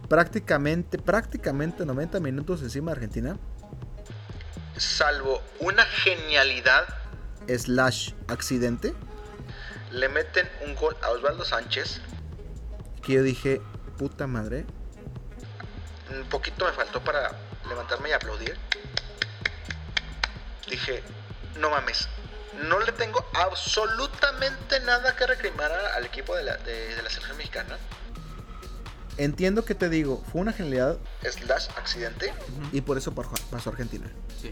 prácticamente, 0.09 0.99
prácticamente 0.99 1.85
90 1.85 2.21
minutos 2.21 2.62
encima 2.62 2.93
de 2.93 2.97
Argentina. 2.97 3.37
Salvo 4.76 5.43
una 5.61 5.85
genialidad, 5.85 6.87
Slash 7.49 8.12
accidente. 8.28 8.95
le 9.90 10.09
meten 10.09 10.49
un 10.66 10.75
gol 10.75 10.97
a 11.02 11.11
Osvaldo 11.11 11.45
Sánchez. 11.45 12.00
Que 13.02 13.12
yo 13.14 13.23
dije, 13.23 13.61
puta 13.99 14.26
madre. 14.26 14.64
Un 16.11 16.25
poquito 16.28 16.64
me 16.64 16.73
faltó 16.73 17.02
para 17.02 17.33
levantarme 17.69 18.09
y 18.09 18.12
aplaudir. 18.12 18.57
Dije, 20.69 21.02
no 21.57 21.71
mames, 21.71 22.09
no 22.64 22.81
le 22.81 22.93
tengo 22.93 23.25
absolutamente 23.35 24.81
nada 24.81 25.14
que 25.14 25.26
recrimar 25.26 25.71
a- 25.71 25.95
al 25.97 26.07
equipo 26.07 26.35
de 26.35 26.43
la, 26.45 26.57
de- 26.59 26.95
de 26.97 27.02
la 27.02 27.11
selección 27.11 27.37
mexicana. 27.37 27.76
Entiendo 29.16 29.64
que 29.64 29.75
te 29.75 29.88
digo, 29.88 30.23
fue 30.33 30.40
una 30.40 30.52
genialidad 30.52 30.99
Slash 31.23 31.68
accidente. 31.76 32.33
y 32.73 32.80
por 32.80 32.99
eso 32.99 33.12
pasó 33.12 33.71
Argentina. 33.71 34.06
Sí. 34.40 34.50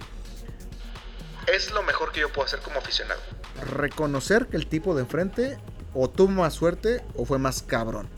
Es 1.52 1.72
lo 1.72 1.82
mejor 1.82 2.12
que 2.12 2.20
yo 2.20 2.32
puedo 2.32 2.46
hacer 2.46 2.60
como 2.60 2.78
aficionado. 2.78 3.20
Reconocer 3.60 4.46
que 4.46 4.56
el 4.56 4.68
tipo 4.68 4.94
de 4.94 5.02
enfrente 5.02 5.58
o 5.94 6.08
tuvo 6.08 6.30
más 6.30 6.54
suerte 6.54 7.02
o 7.16 7.24
fue 7.24 7.38
más 7.38 7.62
cabrón. 7.62 8.08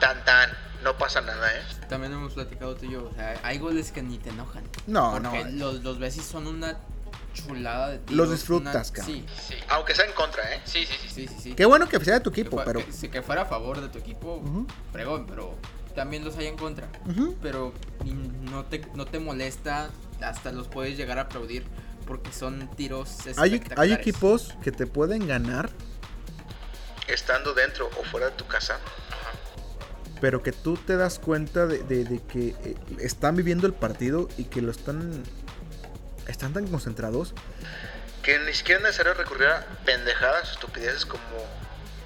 Tan 0.00 0.24
tan, 0.24 0.50
no 0.82 0.96
pasa 0.96 1.20
nada, 1.20 1.54
¿eh? 1.54 1.62
También 1.88 2.12
hemos 2.12 2.32
platicado 2.32 2.74
tú 2.76 2.86
y 2.86 2.92
yo, 2.92 3.04
o 3.10 3.14
sea, 3.14 3.38
hay 3.42 3.58
goles 3.58 3.92
que 3.92 4.02
ni 4.02 4.18
te 4.18 4.30
enojan. 4.30 4.64
No, 4.86 5.12
porque 5.12 5.44
no. 5.44 5.72
Los, 5.72 5.98
los 5.98 6.16
y 6.16 6.20
son 6.20 6.46
una 6.46 6.78
chulada 7.34 7.90
de 7.90 7.98
tiros, 7.98 8.16
Los 8.16 8.30
disfrutas, 8.30 8.90
una- 8.90 8.96
cabrón. 8.96 9.16
Sí, 9.16 9.26
Sí. 9.48 9.54
Aunque 9.68 9.94
sea 9.94 10.04
en 10.06 10.12
contra, 10.12 10.54
¿eh? 10.54 10.60
Sí, 10.64 10.84
sí, 10.86 10.94
sí. 11.02 11.08
sí, 11.08 11.28
sí, 11.28 11.34
sí. 11.42 11.54
Qué 11.54 11.64
bueno 11.66 11.88
que 11.88 11.98
sea 12.04 12.14
de 12.14 12.20
tu 12.20 12.30
equipo, 12.30 12.60
pero. 12.64 12.84
que- 12.84 12.92
sí, 12.92 13.08
que 13.08 13.22
fuera 13.22 13.42
a 13.42 13.46
favor 13.46 13.80
de 13.80 13.88
tu 13.88 13.98
equipo, 13.98 14.36
Ujú. 14.36 14.66
fregón, 14.92 15.26
pero 15.26 15.54
también 15.94 16.24
los 16.24 16.36
hay 16.36 16.46
en 16.46 16.56
contra. 16.56 16.88
Pero 17.42 17.72
no 18.50 18.64
te, 18.64 18.80
no 18.94 19.06
te 19.06 19.18
molesta, 19.18 19.90
hasta 20.20 20.52
los 20.52 20.68
puedes 20.68 20.96
llegar 20.96 21.18
a 21.18 21.22
aplaudir 21.22 21.64
porque 22.06 22.32
son 22.32 22.68
tiros 22.76 23.18
Hay, 23.26 23.34
hay 23.36 23.54
espectaculares. 23.54 23.98
equipos 23.98 24.54
que 24.62 24.72
te 24.72 24.86
pueden 24.86 25.26
ganar, 25.26 25.70
Estando 27.06 27.54
dentro 27.54 27.88
o 27.98 28.04
fuera 28.04 28.26
de 28.26 28.32
tu 28.32 28.46
casa. 28.46 28.78
pero 30.20 30.42
que 30.42 30.52
tú 30.52 30.76
te 30.76 30.96
das 30.96 31.18
cuenta 31.18 31.66
de, 31.66 31.78
de- 31.84 32.04
de 32.04 32.20
que 32.22 32.48
eh, 32.64 32.74
están 32.98 33.36
viviendo 33.36 33.66
el 33.66 33.72
partido 33.72 34.28
y 34.36 34.44
que 34.44 34.60
lo 34.62 34.70
están. 34.70 35.22
Están 36.28 36.52
tan 36.52 36.66
concentrados. 36.68 37.34
Que 38.22 38.38
ni 38.40 38.52
siquiera 38.54 38.78
es 38.80 38.84
necesario 38.84 39.14
recurrir 39.14 39.48
a 39.48 39.66
pendejadas, 39.84 40.52
estupideces 40.52 41.04
como 41.06 41.22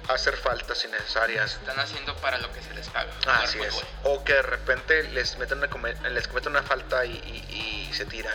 hacer 0.09 0.35
faltas 0.37 0.83
innecesarias. 0.85 1.53
Están 1.55 1.79
haciendo 1.79 2.15
para 2.17 2.37
lo 2.39 2.51
que 2.51 2.61
se 2.61 2.73
les 2.73 2.87
paga. 2.89 3.11
Ah, 3.27 3.41
así 3.43 3.59
es. 3.59 3.75
O 4.03 4.23
que 4.23 4.33
de 4.33 4.41
repente 4.41 5.03
les 5.11 5.37
meten 5.37 5.59
una, 5.59 6.09
les 6.09 6.27
cometen 6.27 6.51
una 6.51 6.63
falta 6.63 7.05
y, 7.05 7.11
y- 7.11 7.87
y 7.89 7.93
se 7.93 8.05
tiran. 8.05 8.33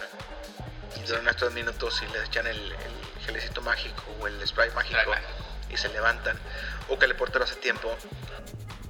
Y 0.96 1.06
duran 1.08 1.26
estos 1.28 1.52
minutos 1.54 2.02
y 2.06 2.12
les 2.12 2.28
echan 2.28 2.46
el, 2.46 2.56
el 2.58 3.22
gelecito 3.24 3.60
mágico 3.62 4.02
o 4.20 4.26
el 4.26 4.46
spray 4.46 4.70
mágico 4.74 5.00
Spray 5.00 5.08
mágico. 5.22 5.44
y 5.70 5.76
se 5.76 5.88
levantan. 5.88 6.38
O 6.88 6.98
que 6.98 7.06
el 7.06 7.14
portero 7.16 7.44
hace 7.44 7.56
tiempo. 7.56 7.94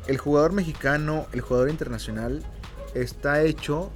El 0.07 0.19
jugador 0.19 0.52
mexicano, 0.52 1.28
el 1.33 1.40
jugador 1.43 1.69
internacional, 1.69 2.43
está 2.95 3.43
hecho 3.43 3.93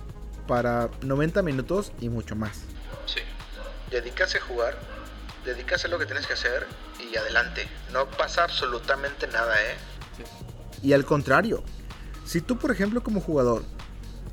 para 0.47 0.90
90 1.00 1.42
minutos 1.42 1.92
y 2.00 2.09
mucho 2.09 2.37
más. 2.37 2.61
Sí. 3.92 4.00
Dedícase 4.00 4.38
a 4.38 4.40
jugar, 4.40 4.78
dedícase 5.44 5.87
a 5.87 5.90
lo 5.90 5.99
que 5.99 6.06
tienes 6.06 6.26
que 6.26 6.32
hacer 6.32 6.66
y 6.99 7.16
adelante. 7.16 7.68
No 7.92 8.08
pasa 8.11 8.44
absolutamente 8.44 9.26
nada, 9.28 9.54
¿eh? 9.62 9.76
Y 10.82 10.92
al 10.92 11.04
contrario, 11.04 11.62
si 12.25 12.40
tú, 12.40 12.58
por 12.58 12.70
ejemplo, 12.70 13.02
como 13.02 13.20
jugador, 13.20 13.64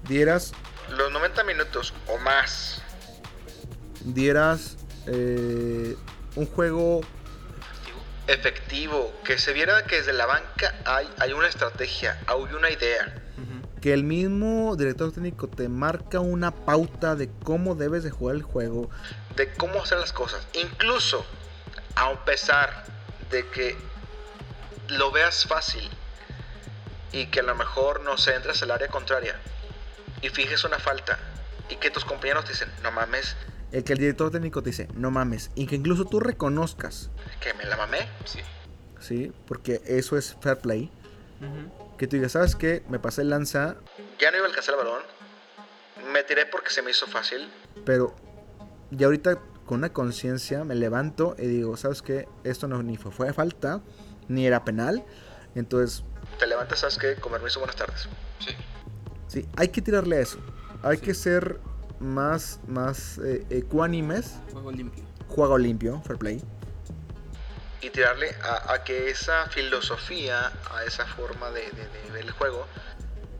dieras, 0.08 0.54
Los 0.90 1.12
90 1.12 1.44
minutos 1.44 1.94
o 2.08 2.18
más 2.20 2.82
dieras 4.02 4.78
eh, 5.08 5.96
un 6.36 6.46
juego 6.48 7.02
Efectivo. 7.02 8.00
efectivo, 8.28 9.14
que 9.24 9.38
se 9.38 9.54
viera 9.54 9.84
que 9.86 9.98
desde 9.98 10.14
la 10.14 10.26
banca 10.26 10.76
hay, 10.86 11.10
hay 11.20 11.34
una 11.34 11.48
estrategia, 11.48 12.20
hay 12.28 12.42
una 12.56 12.70
idea. 12.70 13.14
Que 13.82 13.94
el 13.94 14.04
mismo 14.04 14.76
director 14.76 15.12
técnico 15.12 15.48
te 15.48 15.70
marca 15.70 16.20
una 16.20 16.52
pauta 16.52 17.16
de 17.16 17.30
cómo 17.44 17.76
debes 17.76 18.04
de 18.04 18.12
jugar 18.12 18.36
el 18.36 18.44
juego. 18.44 18.90
de 19.36 19.54
cómo 19.54 19.82
hacer 19.82 20.00
las 20.00 20.12
cosas. 20.12 20.46
Incluso 20.54 21.26
a 21.96 22.26
pesar 22.26 22.86
de 23.32 23.48
que 23.48 23.78
lo 24.90 25.12
veas 25.12 25.46
fácil 25.46 25.88
y 27.14 27.28
que 27.28 27.40
a 27.40 27.44
lo 27.44 27.56
mejor 27.56 28.02
no 28.02 28.18
se 28.18 28.36
entres 28.36 28.62
al 28.64 28.72
área 28.72 28.90
contraria 28.90 29.40
y 30.22 30.30
fijes 30.30 30.64
una 30.66 30.78
falta 30.80 31.18
y 31.70 31.78
que 31.78 31.90
tus 31.90 32.04
compañeros 32.04 32.44
te 32.46 32.52
dicen, 32.52 32.70
no 32.84 32.92
mames, 32.92 33.36
El 33.72 33.84
que 33.84 33.94
el 33.94 34.00
director 34.00 34.32
técnico 34.32 34.62
te 34.64 34.72
dice, 34.72 34.88
no 34.96 35.12
mames. 35.12 35.52
Y 35.56 35.68
que 35.68 35.76
incluso 35.76 36.04
tú 36.06 36.20
reconozcas, 36.20 37.12
que 37.40 37.54
me 37.54 37.66
la 37.66 37.78
mamé. 37.78 38.00
Sí. 38.26 38.40
¿sí? 39.00 39.32
Porque 39.48 39.82
eso 39.86 40.18
es 40.18 40.36
fair 40.42 40.58
play. 40.58 40.92
Que 42.00 42.08
tú 42.08 42.16
digas, 42.16 42.32
¿sabes 42.32 42.56
qué? 42.56 42.82
Me 42.90 42.98
pasé 42.98 43.22
el 43.22 43.30
lanza, 43.30 43.76
Ya 44.20 44.32
no 44.32 44.38
iba 44.38 44.46
a 44.46 44.50
alcanzar 44.50 44.76
el 44.76 44.86
balón. 44.86 45.04
Me 46.14 46.24
tiré 46.24 46.46
porque 46.48 46.70
se 46.72 46.82
me 46.82 46.92
hizo 46.92 47.06
fácil. 47.06 47.48
pero 47.86 48.16
ya 48.92 49.06
ahorita 49.06 49.38
con 49.66 49.80
una 49.80 49.94
conciencia 49.94 50.64
me 50.64 50.74
levanto 50.76 51.36
y 51.38 51.46
digo, 51.46 51.78
¿sabes 51.78 52.02
qué? 52.02 52.28
Esto 52.44 52.68
no 52.68 52.82
ni 52.82 52.98
fue, 52.98 53.12
fue 53.12 53.32
falta, 53.34 53.82
ni 54.30 54.48
era 54.48 54.64
penal. 54.66 55.06
Entonces, 55.56 56.04
Te 56.40 56.48
levantas, 56.48 56.80
¿sabes 56.80 56.98
qué? 56.98 57.16
Con 57.16 57.34
permiso, 57.34 57.60
buenas 57.60 57.76
tardes. 57.76 58.08
Sí. 58.40 58.56
sí, 59.28 59.46
hay 59.58 59.68
que 59.68 59.82
tirarle 59.82 60.16
a 60.18 60.20
eso. 60.22 60.40
Hay 60.82 60.98
Sí. 60.98 61.04
que 61.04 61.14
ser 61.14 61.60
más, 62.00 62.62
más 62.68 63.18
eh, 63.20 63.46
ecuánimes. 63.50 64.36
Juego 64.54 64.72
limpio. 64.72 65.04
Juego 65.28 65.58
limpio, 65.58 66.02
fair 66.06 66.18
play. 66.18 66.42
Y 67.82 67.90
tirarle 67.92 68.36
a, 68.44 68.74
a 68.74 68.84
que 68.84 69.10
esa 69.10 69.48
filosofía, 69.48 70.52
a 70.76 70.84
esa 70.86 71.06
forma 71.06 71.50
de, 71.52 71.62
de- 71.62 71.88
de 71.88 72.12
ver 72.12 72.26
el 72.26 72.32
juego, 72.32 72.66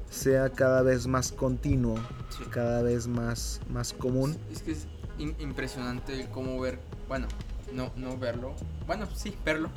Sea 0.10 0.50
cada 0.50 0.82
vez 0.82 1.06
más 1.08 1.32
continuo, 1.32 1.96
Sí. 2.30 2.44
cada 2.50 2.82
vez 2.82 3.08
más, 3.08 3.60
más 3.70 3.94
común. 3.94 4.40
Es 4.52 4.62
que 4.64 4.72
es 4.72 4.88
im- 5.20 5.36
impresionante 5.40 6.14
el 6.20 6.30
cómo 6.30 6.60
ver, 6.60 6.80
bueno, 7.08 7.28
no, 7.74 7.92
no 7.96 8.18
verlo, 8.18 8.56
bueno, 8.88 9.08
sí, 9.16 9.38
verlo. 9.46 9.70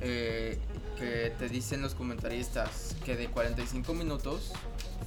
eh, 0.00 0.58
que 0.96 1.32
te 1.38 1.48
dicen 1.48 1.82
los 1.82 1.94
comentaristas 1.94 2.94
que 3.04 3.16
de 3.16 3.28
45 3.28 3.94
minutos 3.94 4.52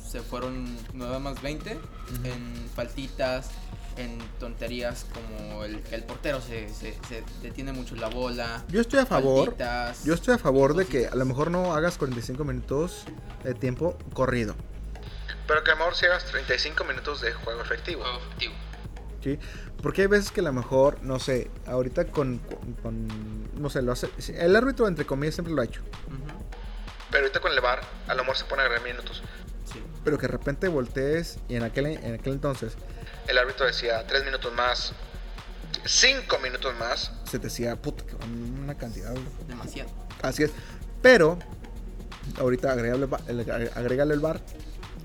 se 0.05 0.19
fueron 0.21 0.77
nada 0.93 1.17
más 1.19 1.41
20 1.41 1.79
en 2.23 2.69
faltitas, 2.75 3.49
en 4.01 4.17
tonterías 4.39 5.05
como 5.13 5.63
el 5.63 5.81
que 5.81 5.95
el 5.95 6.03
portero 6.03 6.41
se, 6.41 6.69
se- 6.69 6.97
se 7.07 7.23
detiene 7.41 7.71
mucho 7.73 7.95
la 7.95 8.07
bola. 8.07 8.63
Yo 8.69 8.81
estoy 8.81 8.99
a 8.99 9.05
favor. 9.05 9.45
faltitas, 9.45 10.03
Yo 10.03 10.13
estoy 10.13 10.33
a 10.35 10.37
favor 10.37 10.75
de 10.75 10.85
que 10.85 11.07
a 11.07 11.15
lo 11.15 11.25
mejor 11.25 11.51
no 11.51 11.73
hagas 11.73 11.97
45 11.97 12.43
minutos 12.43 13.05
de 13.43 13.53
tiempo 13.53 13.97
corrido. 14.13 14.55
pero 15.47 15.63
que 15.63 15.71
a 15.71 15.73
lo 15.73 15.79
mejor 15.79 15.95
si 15.95 16.05
hagas 16.05 16.25
35 16.25 16.83
minutos 16.85 17.21
de 17.21 17.33
juego 17.33 17.61
efectivo. 17.61 18.01
Juego 18.03 18.17
efectivo. 18.19 18.53
¿sí? 19.23 19.37
Porque 19.81 20.01
hay 20.03 20.07
veces 20.07 20.31
que 20.31 20.39
a 20.41 20.43
lo 20.43 20.53
mejor, 20.53 21.01
no 21.03 21.19
sé, 21.19 21.49
ahorita 21.65 22.05
con, 22.07 22.37
con- 22.39 22.73
con- 22.81 23.61
no 23.61 23.69
sé, 23.69 23.81
lo 23.81 23.91
hace, 23.91 24.09
el 24.37 24.55
árbitro 24.55 24.87
entre 24.87 25.05
comillas 25.05 25.35
siempre 25.35 25.53
lo 25.53 25.61
ha 25.61 25.65
hecho, 25.65 25.81
Pero 27.11 27.23
ahorita 27.23 27.39
con 27.41 27.51
el 27.51 27.59
bar, 27.61 27.81
a 28.07 28.13
lo 28.15 28.23
mejor 28.23 28.37
se 28.37 28.45
pone 28.45 28.61
a 28.61 28.65
agregar 28.65 28.85
minutos. 28.87 29.21
sí. 29.71 29.81
pero 30.03 30.17
que 30.17 30.23
de 30.27 30.31
repente 30.31 30.67
voltees 30.67 31.37
y 31.49 31.55
en 31.55 31.63
aquel, 31.63 31.85
en 31.87 32.13
aquel 32.15 32.33
entonces 32.33 32.73
El 33.27 33.37
árbitro 33.37 33.65
decía 33.65 34.05
3 34.07 34.25
minutos 34.25 34.53
más, 34.53 34.93
5 35.85 36.39
minutos 36.39 36.73
más. 36.79 37.11
se 37.29 37.39
decía, 37.39 37.75
puta, 37.75 38.03
una 38.61 38.75
cantidad, 38.77 39.13
demasiado. 39.47 39.89
así 40.21 40.43
es, 40.43 40.51
pero 41.01 41.37
ahorita 42.37 42.71
agregale, 42.71 43.07
el 43.27 44.11
el- 44.11 44.19
bar 44.19 44.41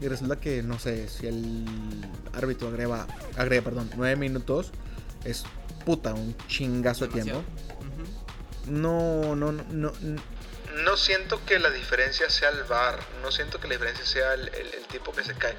y 0.00 0.08
resulta 0.08 0.36
que, 0.36 0.62
no 0.62 0.78
sé, 0.78 1.08
si 1.08 1.26
el 1.26 1.64
árbitro 2.34 2.68
agrega, 2.68 3.06
agrega, 3.36 3.62
perdón, 3.62 3.90
9 3.96 4.16
minutos, 4.16 4.70
es 5.24 5.44
puta, 5.84 6.12
un 6.14 6.36
chingazo 6.48 7.06
de 7.06 7.12
tiempo. 7.22 7.42
No, 8.66 9.36
no, 9.36 9.52
no, 9.52 9.62
no, 9.70 9.92
No 10.84 10.96
siento 10.96 11.42
que 11.46 11.58
la 11.60 11.70
diferencia 11.70 12.28
sea 12.28 12.50
el 12.50 12.64
bar, 12.64 12.98
no 13.22 13.30
siento 13.30 13.58
que 13.60 13.68
la 13.68 13.74
diferencia 13.74 14.04
sea 14.04 14.34
el, 14.34 14.48
el- 14.48 14.74
el 14.74 14.84
tipo 14.90 15.12
que 15.12 15.22
se 15.24 15.32
cae. 15.34 15.54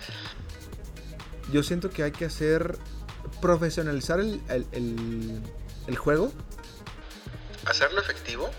Yo 1.51 1.63
siento 1.63 1.89
que 1.89 2.03
hay 2.03 2.11
que 2.11 2.25
hacer 2.25 2.77
profesionalizar 3.41 4.19
el, 4.19 4.41
el, 4.49 4.65
el- 4.71 5.41
el 5.87 5.95
juego. 5.97 6.31
Hacerlo 7.65 8.01
efectivo, 8.01 8.49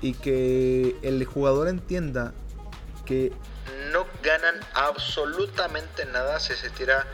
y 0.00 0.14
que 0.14 0.96
el 1.02 1.24
jugador 1.24 1.68
entienda 1.68 2.32
que 3.04 3.32
no 3.92 4.06
ganan 4.22 4.54
absolutamente 4.74 6.04
nada 6.06 6.38
si 6.40 6.54
se 6.54 6.70
tira 6.70 7.06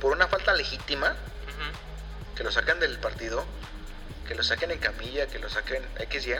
por 0.00 0.12
una 0.12 0.26
falta 0.28 0.52
legítima, 0.54 1.16
que 2.36 2.44
lo 2.44 2.52
saquen 2.52 2.78
del 2.80 2.98
partido, 2.98 3.44
que 4.28 4.34
lo 4.34 4.42
saquen 4.42 4.70
en 4.72 4.78
camilla, 4.78 5.26
que 5.28 5.38
lo 5.38 5.48
saquen 5.48 5.82
XY, 6.10 6.34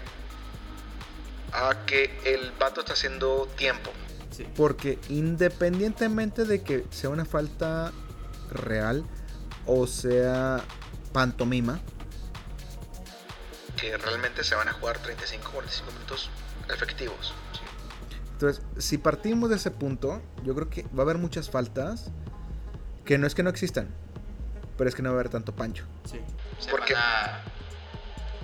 a 1.52 1.86
que 1.86 2.20
el 2.24 2.52
vato 2.58 2.80
está 2.80 2.92
haciendo 2.92 3.48
tiempo. 3.56 3.90
Sí. 4.36 4.46
porque 4.56 4.98
independientemente 5.08 6.44
de 6.44 6.62
que 6.62 6.84
sea 6.90 7.10
una 7.10 7.24
falta 7.24 7.92
real 8.50 9.04
o 9.66 9.86
sea 9.86 10.60
pantomima, 11.12 11.80
que 13.76 13.96
realmente 13.96 14.44
se 14.44 14.54
van 14.54 14.68
a 14.68 14.72
jugar 14.72 14.98
35 14.98 15.50
45 15.50 15.92
minutos 15.92 16.30
efectivos. 16.72 17.34
entonces 18.32 18.62
si 18.78 18.98
partimos 18.98 19.50
de 19.50 19.56
ese 19.56 19.70
punto, 19.70 20.22
yo 20.44 20.54
creo 20.54 20.68
que 20.70 20.82
va 20.84 21.00
a 21.00 21.02
haber 21.02 21.18
muchas 21.18 21.50
faltas 21.50 22.10
que 23.04 23.18
no 23.18 23.26
es 23.26 23.34
que 23.34 23.42
no 23.42 23.50
existan, 23.50 23.88
pero 24.76 24.88
es 24.88 24.94
que 24.96 25.02
no 25.02 25.10
va 25.10 25.16
a 25.16 25.20
haber 25.20 25.28
tanto 25.30 25.54
pancho. 25.54 25.84
Sí. 26.10 26.20
Se 26.58 26.70
¿Por 26.70 26.80
van 26.80 26.88
qué? 26.88 26.94
a... 26.96 27.42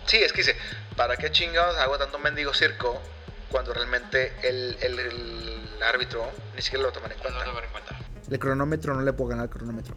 Sí, 0.06 0.16
es 0.18 0.32
que 0.32 0.38
dice, 0.38 0.56
¿para 0.96 1.16
qué 1.16 1.30
chingados 1.30 1.76
hago 1.78 1.98
tanto 1.98 2.18
mendigo 2.18 2.52
circo 2.54 3.00
cuando 3.50 3.72
realmente 3.74 4.32
el, 4.48 4.76
el- 4.82 4.98
el 4.98 5.61
árbitro 5.82 6.24
ni 6.56 6.62
siquiera 6.62 6.84
lo 6.84 6.92
toman 6.92 7.10
en 7.12 7.16
No 7.18 7.22
cuenta? 7.22 7.38
lo 7.40 7.50
tomar 7.50 7.64
en 7.64 7.70
cuenta. 7.70 7.98
El 8.30 8.38
cronómetro 8.38 8.94
no 8.94 9.02
le 9.02 9.12
puedo 9.12 9.30
ganar 9.30 9.44
al 9.44 9.50
cronómetro. 9.50 9.94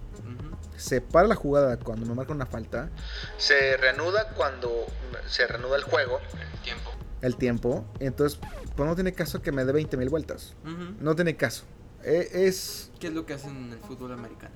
Se 0.78 1.00
para 1.00 1.28
la 1.28 1.36
jugada 1.36 1.78
cuando 1.78 2.06
me 2.06 2.14
marca 2.16 2.34
una 2.34 2.46
falta, 2.46 2.90
Se 3.38 3.78
reanuda 3.78 4.30
cuando 4.36 4.86
se 5.28 5.48
reanuda 5.48 5.78
el 5.78 5.84
juego. 5.84 6.20
El 6.54 6.60
tiempo. 6.62 6.92
el 7.22 7.38
tiempo, 7.38 7.86
entonces 8.00 8.40
pues 8.76 8.90
no 8.90 8.94
tiene 8.96 9.14
caso 9.14 9.42
que 9.42 9.52
me 9.54 9.64
dé 9.64 9.72
20 9.72 9.96
mil 9.96 10.10
vueltas. 10.10 10.54
No 11.00 11.16
tiene 11.16 11.38
caso. 11.38 11.64
E- 12.04 12.30
Es 12.48 12.92
¿Qué 13.00 13.08
es 13.08 13.14
lo 13.14 13.26
que 13.26 13.34
hacen 13.36 13.56
en 13.56 13.72
el 13.74 13.80
fútbol 13.80 14.12
americano? 14.12 14.54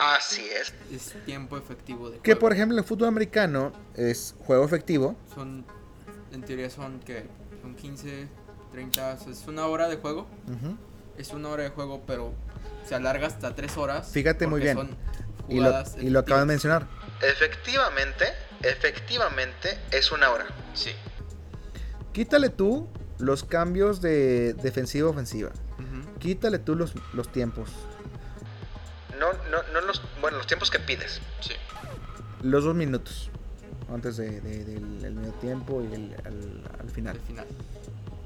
Así 0.00 0.42
es. 0.48 0.74
Es 0.90 1.14
tiempo 1.24 1.56
efectivo 1.58 2.08
de 2.10 2.18
que, 2.18 2.32
juego. 2.32 2.40
por 2.40 2.52
ejemplo, 2.52 2.74
en 2.76 2.82
el 2.82 2.88
fútbol 2.88 3.08
americano 3.08 3.72
es 3.94 4.34
juego 4.46 4.64
efectivo. 4.64 5.14
Son, 5.34 5.64
en 6.32 6.42
teoría 6.42 6.68
son 6.70 6.98
que 7.00 7.26
son 7.60 7.74
15, 7.76 8.28
30, 8.74 9.14
o 9.14 9.18
sea, 9.18 9.32
es 9.32 9.46
una 9.46 9.66
hora 9.66 9.88
de 9.88 9.96
juego. 9.96 10.26
Es 11.16 11.30
una 11.30 11.48
hora 11.48 11.62
de 11.62 11.70
juego, 11.70 12.02
pero 12.06 12.34
se 12.86 12.94
alarga 12.96 13.28
hasta 13.28 13.54
3 13.54 13.76
horas. 13.76 14.10
Fíjate 14.12 14.46
muy 14.48 14.60
bien. 14.60 14.76
son 14.76 14.96
Y 15.48 15.56
lo, 15.60 15.66
jugadas 15.66 15.96
y 16.00 16.10
lo 16.10 16.18
acaban 16.18 16.48
de 16.48 16.54
mencionar. 16.54 16.86
Efectivamente, 17.22 18.24
efectivamente 18.62 19.78
es 19.92 20.10
una 20.10 20.30
hora. 20.30 20.46
Sí. 20.74 20.90
Quítale 22.12 22.48
tú 22.50 22.88
los 23.18 23.44
cambios 23.44 24.00
de 24.00 24.54
defensiva-ofensiva. 24.54 25.50
Quítale 26.18 26.58
tú 26.58 26.74
los, 26.74 26.94
los 27.12 27.30
tiempos. 27.30 27.70
No, 29.20 29.32
no, 29.50 29.62
no 29.72 29.80
los, 29.82 30.02
bueno, 30.20 30.38
los 30.38 30.46
tiempos 30.46 30.70
que 30.70 30.80
pides. 30.80 31.20
Sí. 31.40 31.52
Los 32.42 32.64
dos 32.64 32.74
minutos. 32.74 33.30
Antes 33.92 34.16
de- 34.16 34.40
de- 34.40 34.64
del 34.64 35.04
el 35.04 35.14
medio 35.14 35.32
tiempo 35.34 35.82
y 35.82 35.94
el, 35.94 36.16
al, 36.24 36.70
al 36.80 36.90
final. 36.90 37.16
Al 37.16 37.22
final. 37.22 37.46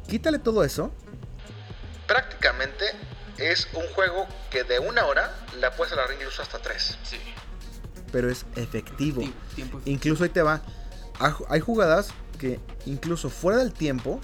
Quítale 0.08 0.38
todo 0.38 0.64
eso. 0.64 0.92
Prácticamente 2.06 2.84
es 3.36 3.68
un 3.74 3.86
juego 3.94 4.26
que 4.50 4.64
de 4.64 4.78
una 4.78 5.04
hora 5.06 5.32
la 5.60 5.70
puedes 5.76 5.92
alargar 5.92 6.16
incluso 6.16 6.42
hasta 6.42 6.58
tres. 6.58 6.98
Sí. 7.04 7.18
Pero 8.10 8.30
es 8.30 8.46
efectivo. 8.56 9.20
Tiempo, 9.20 9.38
tiempo 9.54 9.76
efectivo. 9.76 9.94
Incluso 9.94 10.24
ahí 10.24 10.30
te 10.30 10.42
va. 10.42 10.62
Hay 11.20 11.32
hay 11.48 11.60
jugadas 11.60 12.08
que 12.38 12.58
incluso 12.86 13.28
fuera 13.30 13.58
del 13.58 13.72
tiempo 13.72 14.20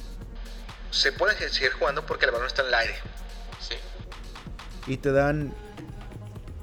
Se 0.90 1.10
pueden 1.12 1.36
seguir 1.52 1.72
jugando 1.72 2.06
porque 2.06 2.26
el 2.26 2.30
balón 2.30 2.46
está 2.46 2.62
en 2.62 2.68
el 2.68 2.74
aire. 2.74 2.94
Sí. 3.60 3.74
y 4.86 4.96
te 4.98 5.12
dan 5.12 5.54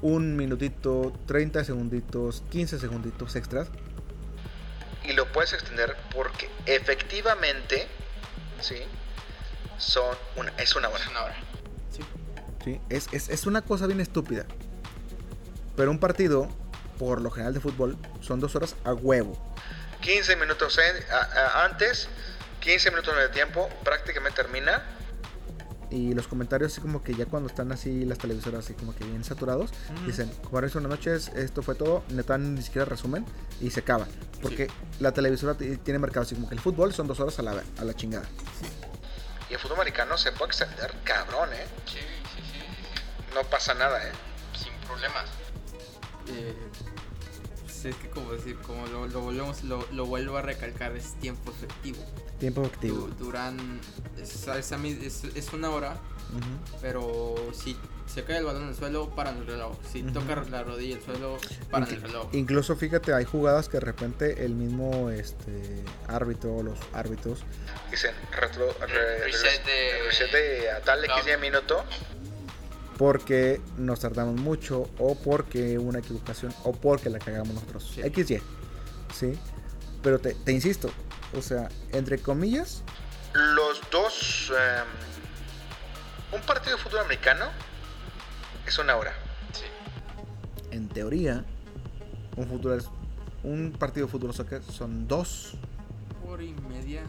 un 0.02 0.36
minutito, 0.36 1.14
30 1.28 1.64
segunditos, 1.64 2.44
15 2.52 2.80
segunditos 2.80 3.36
extras. 3.36 3.68
Y 5.04 5.14
lo 5.14 5.32
puedes 5.32 5.54
extender 5.54 5.96
porque 6.14 6.50
efectivamente, 6.66 7.88
sí, 8.60 8.78
son 9.82 10.16
una, 10.38 10.52
es 10.58 10.76
una 10.76 10.88
hora. 10.90 11.00
Es 11.04 11.10
una 11.10 11.24
hora. 11.24 11.36
Sí. 11.92 12.04
¿sí? 12.64 12.82
Es, 12.90 13.08
es- 13.12 13.30
es 13.30 13.46
una 13.46 13.62
cosa 13.62 13.88
bien 13.88 14.00
estúpida. 14.00 14.46
Pero 15.76 15.92
un 15.92 16.00
partido, 16.00 16.48
por 17.00 17.22
lo 17.22 17.32
general 17.32 17.54
de 17.54 17.60
fútbol, 17.60 17.98
son 18.22 18.40
dos 18.40 18.56
horas 18.56 18.76
a 18.84 18.94
huevo. 18.94 19.38
15 20.02 20.36
minutos 20.36 20.78
en- 20.78 21.04
a- 21.12 21.62
a- 21.62 21.66
antes, 21.66 22.08
15 22.60 22.90
minutos 22.92 23.16
de 23.16 23.30
tiempo, 23.30 23.70
prácticamente 23.84 24.42
termina 24.42 24.84
y 25.90 26.14
los 26.14 26.26
comentarios 26.28 26.72
así 26.72 26.80
como 26.80 27.04
que 27.04 27.14
ya 27.14 27.26
cuando 27.26 27.50
están 27.50 27.70
así 27.74 28.06
las 28.06 28.18
televisoras 28.18 28.64
así 28.64 28.74
como 28.76 28.96
que 28.96 29.04
bien 29.04 29.24
saturados, 29.26 29.72
Ujú. 29.98 30.06
dicen, 30.06 30.32
buenas 30.50 30.74
noches, 30.76 31.28
esto 31.36 31.62
fue 31.64 31.76
todo, 31.76 32.04
no 32.10 32.24
dan 32.24 32.56
ni 32.56 32.62
siquiera 32.62 32.86
resumen 32.86 33.26
y 33.60 33.72
se 33.72 33.82
acaba. 33.82 34.08
Porque 34.42 34.70
la 35.02 35.12
televisora 35.12 35.56
tiene 35.56 36.00
marcado 36.00 36.22
así 36.22 36.36
como 36.36 36.48
que 36.48 36.56
el 36.56 36.62
fútbol 36.62 36.94
son 36.94 37.08
dos 37.08 37.20
horas 37.20 37.38
a 37.40 37.42
la, 37.42 37.62
a 37.78 37.84
la 37.84 37.94
chingada. 37.94 38.26
Y 39.52 39.56
el 39.56 39.60
fútbol 39.60 39.80
americano 39.80 40.18
se 40.18 40.32
puede 40.32 40.52
extender 40.52 40.96
cabrón, 41.04 41.52
¿eh? 41.52 41.66
Sí, 41.86 41.98
sí, 41.98 42.42
sí, 42.42 42.42
sí, 42.54 43.36
No 43.36 43.44
pasa 43.50 43.74
nada, 43.74 44.02
¿eh? 44.02 44.14
sin 44.58 44.72
problemas. 44.88 45.26
Eh, 46.30 46.56
pues 47.62 47.84
es 47.84 47.96
que 47.98 48.10
como 48.10 48.32
decir, 48.32 48.58
como 48.60 48.88
lo, 48.88 49.08
lo 49.08 49.20
volvemos, 49.20 49.62
lo, 49.66 49.86
lo 49.92 50.06
vuelvo 50.06 50.38
a 50.38 50.42
recalcar, 50.42 50.96
es 50.96 51.16
tiempo 51.16 51.52
efectivo. 51.52 52.02
Tiempo 52.40 52.64
activo. 52.64 53.10
duran, 53.20 53.82
es, 54.18 54.48
es, 55.36 55.52
una 55.52 55.70
hora, 55.70 55.98
pero 56.80 57.36
si 57.54 57.78
se 58.08 58.24
cae 58.24 58.38
el 58.38 58.46
balón 58.46 58.64
en 58.64 58.70
el 58.70 58.76
suelo, 58.76 59.10
paran 59.16 59.38
el 59.38 59.48
reloj. 59.48 59.76
Si 59.92 60.04
toca 60.04 60.36
la 60.50 60.64
rodilla 60.64 60.96
el 60.98 61.02
suelo, 61.04 61.38
paran 61.70 61.90
el 61.90 62.02
reloj. 62.02 62.28
Incluso 62.34 62.76
fíjate, 62.76 63.14
hay 63.14 63.26
jugadas 63.26 63.68
que 63.70 63.78
de 63.78 63.86
repente 63.86 64.44
el 64.46 64.54
mismo 64.56 65.10
este 65.10 65.84
árbitro 66.08 66.56
o 66.58 66.64
los 66.64 66.78
árbitros 66.94 67.40
Dicen 67.90 68.14
retro, 68.32 68.74
re- 68.82 69.20
Reset 69.26 69.66
de- 69.66 70.04
reset 70.08 70.32
de 70.32 70.72
a 70.72 70.82
tal 70.82 71.04
X 71.06 71.40
minuto. 71.40 71.84
porque 72.98 73.60
nos 73.78 74.00
tardamos 74.00 74.36
mucho 74.36 74.90
o 75.00 75.16
porque 75.16 75.78
una 75.80 76.00
equivocación 76.00 76.54
o 76.64 76.72
porque 76.74 77.10
la 77.10 77.20
cagamos 77.20 77.54
nosotros. 77.56 77.92
Sí. 77.96 78.02
XY. 78.04 78.42
Sí. 79.14 79.40
Pero 80.04 80.20
te, 80.20 80.34
te 80.36 80.52
insisto, 80.52 80.90
o 81.38 81.42
sea, 81.42 81.70
entre 81.92 82.20
comillas, 82.20 82.84
Los 83.34 83.80
dos. 83.92 84.52
em, 84.52 86.38
un 86.40 86.42
partido 86.46 86.78
de 86.78 86.84
fútbol 86.84 87.00
americano 87.02 87.46
es 88.68 88.78
una 88.78 88.96
hora. 88.96 89.14
Sí. 89.54 89.64
en 90.72 90.88
teoría, 90.88 91.44
un 92.38 92.48
es- 92.78 92.86
un 93.44 93.74
partido 93.78 94.06
de 94.06 94.12
fútbol 94.12 94.34
soccer 94.34 94.62
son 94.64 95.08
dos. 95.08 95.54
Hora 96.28 96.44
y 96.44 96.54
media. 96.54 97.02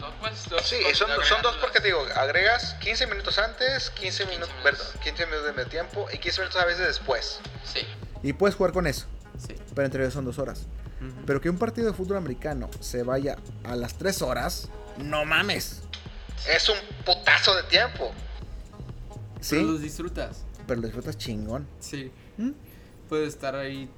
No, 0.00 0.06
pues, 0.20 0.48
dos 0.48 0.62
Sí, 0.62 0.76
son, 0.94 1.08
dos 1.42 1.56
porque 1.60 1.80
te 1.80 1.88
digo, 1.88 2.00
agregas 2.14 2.74
15 2.74 3.06
minutos 3.08 3.36
antes, 3.38 3.90
15 3.90 4.26
minutos, 4.26 4.50
minutos. 4.50 4.62
perdón, 4.62 5.02
15 5.02 5.26
minutos 5.26 5.46
de 5.46 5.52
medio 5.54 5.68
tiempo 5.68 6.06
y 6.12 6.18
15 6.18 6.40
minutos 6.42 6.62
a 6.62 6.64
veces 6.66 6.86
después. 6.86 7.40
Sí. 7.64 7.80
Y 8.22 8.32
puedes 8.34 8.54
jugar 8.54 8.72
con 8.72 8.86
eso, 8.86 9.06
Sí. 9.44 9.56
pero 9.74 9.86
en 9.86 9.90
teoría 9.90 10.10
son 10.12 10.24
dos 10.24 10.38
horas. 10.38 10.66
Pero 11.26 11.40
que 11.40 11.48
un 11.50 11.58
partido 11.58 11.88
de 11.88 11.94
fútbol 11.96 12.16
americano 12.18 12.68
se 12.80 13.02
vaya 13.02 13.36
a 13.64 13.74
las 13.76 13.94
tres 13.98 14.20
horas, 14.22 14.68
no 14.96 15.24
mames. 15.24 15.82
Es 16.48 16.68
un 16.68 16.76
putazo 17.04 17.54
de 17.56 17.62
tiempo. 17.64 18.12
Pero 19.48 19.62
los 19.62 19.76
Sí, 19.78 19.82
disfrutas. 19.84 20.44
Pero 20.68 20.80
lo 20.80 20.86
disfrutas 20.86 21.18
chingón. 21.18 21.66
Sí. 21.80 22.12
¿Mm? 22.36 22.52
Puedes 23.08 23.30
estar 23.30 23.56
ahí. 23.56 23.90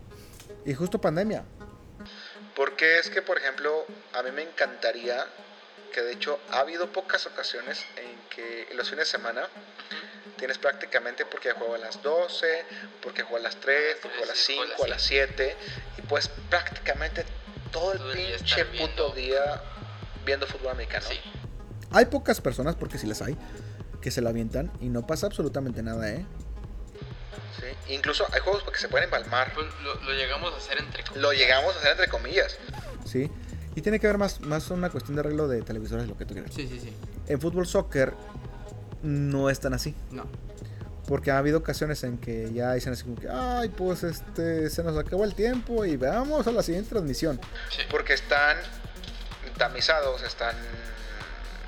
Y 0.64 0.72
justo 0.72 0.98
pandemia. 1.00 1.44
Porque 2.56 2.98
es 2.98 3.11
que, 3.11 3.20
por 3.20 3.37
ejemplo, 3.38 3.85
a 4.14 4.22
mí 4.22 4.30
me 4.33 4.42
encantaría 4.42 5.26
que 5.92 6.00
de 6.02 6.12
hecho 6.12 6.38
ha 6.50 6.61
habido 6.61 6.92
pocas 6.92 7.26
ocasiones 7.26 7.85
en 7.96 8.16
que 8.35 8.68
en 8.70 8.76
los 8.76 8.88
fines 8.88 9.06
de 9.06 9.11
semana 9.18 9.42
tienes 10.38 10.56
prácticamente 10.59 11.26
porque 11.26 11.50
juego 11.52 11.74
a 11.74 11.78
las 11.78 12.00
12, 12.02 12.46
porque 13.02 13.22
juego 13.22 13.38
a 13.38 13.40
las 13.40 13.56
3, 13.56 13.96
porque 14.00 14.16
juego 14.18 14.24
a 14.24 14.35
las 14.35 14.38
Sí, 14.38 14.54
juego 14.54 14.85
a 14.85 14.88
las 14.88 15.02
5, 15.02 15.24
a 15.24 15.28
las 15.28 15.37
7 15.37 15.56
y 15.98 16.02
pues 16.02 16.28
prácticamente 16.48 17.24
todo 17.72 17.92
el 17.92 17.98
Todo 17.98 18.12
el 18.12 18.18
día 18.18 18.37
pinche 18.37 18.64
puto 18.66 19.12
viendo. 19.12 19.14
día 19.14 19.62
viendo 20.24 20.46
fútbol 20.46 20.68
americano. 20.72 21.06
Sí. 21.09 21.18
Hay 21.90 22.04
pocas 22.06 22.40
personas, 22.40 22.76
porque 22.76 22.98
si 22.98 23.06
las 23.09 23.20
hay, 23.22 23.37
que 24.00 24.11
se 24.12 24.20
la 24.20 24.30
avientan 24.30 24.70
y 24.80 24.88
no 24.88 25.06
pasa 25.06 25.26
absolutamente 25.26 25.83
nada, 25.83 26.09
¿eh? 26.09 26.24
Sí, 27.58 27.94
Incluso 27.94 28.26
hay 28.32 28.40
juegos 28.40 28.62
que 28.64 28.78
se 28.78 28.88
pueden 28.88 29.04
empalmar. 29.04 29.52
Pues 29.54 29.66
lo, 29.82 29.94
lo 29.96 30.12
llegamos 30.12 30.52
a 30.54 30.56
hacer 30.56 30.78
entre 30.78 31.02
comillas. 31.04 31.22
Lo 31.22 31.32
llegamos 31.32 31.74
a 31.74 31.78
hacer 31.78 31.90
entre 31.92 32.08
comillas. 32.08 32.58
Sí. 33.04 33.30
Y 33.74 33.82
tiene 33.82 34.00
que 34.00 34.06
ver 34.06 34.18
más, 34.18 34.40
más 34.40 34.70
una 34.70 34.90
cuestión 34.90 35.16
de 35.16 35.20
arreglo 35.20 35.48
de 35.48 35.62
televisores, 35.62 36.06
lo 36.08 36.16
que 36.16 36.24
tú 36.24 36.34
quieras. 36.34 36.52
Sí, 36.54 36.66
sí, 36.68 36.80
sí. 36.80 36.92
En 37.28 37.40
fútbol 37.40 37.66
soccer 37.66 38.14
no 39.02 39.48
es 39.48 39.60
tan 39.60 39.74
así. 39.74 39.94
No. 40.10 40.26
Porque 41.06 41.30
ha 41.30 41.38
habido 41.38 41.58
ocasiones 41.58 42.02
en 42.04 42.18
que 42.18 42.52
ya 42.52 42.72
dicen 42.74 42.92
así 42.92 43.04
como 43.04 43.16
que, 43.16 43.28
ay, 43.28 43.68
pues 43.68 44.02
este, 44.02 44.70
se 44.70 44.82
nos 44.82 44.96
acabó 44.98 45.24
el 45.24 45.34
tiempo 45.34 45.84
y 45.84 45.96
veamos 45.96 46.46
a 46.46 46.52
la 46.52 46.62
siguiente 46.62 46.90
transmisión. 46.90 47.40
Sí. 47.70 47.82
Porque 47.90 48.14
están 48.14 48.56
tamizados, 49.56 50.22
están 50.22 50.56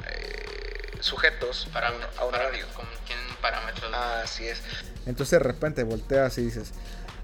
eh, 0.09 0.97
sujetos 1.01 1.69
a 1.75 1.93
un, 1.93 2.03
a 2.19 2.25
un 2.25 2.35
horario. 2.35 2.67
Parámetros. 3.43 3.93
Así 3.95 4.47
es. 4.47 4.61
Entonces 5.05 5.39
de 5.39 5.39
repente 5.41 5.83
volteas 5.83 6.39
y 6.39 6.43
dices, 6.43 6.71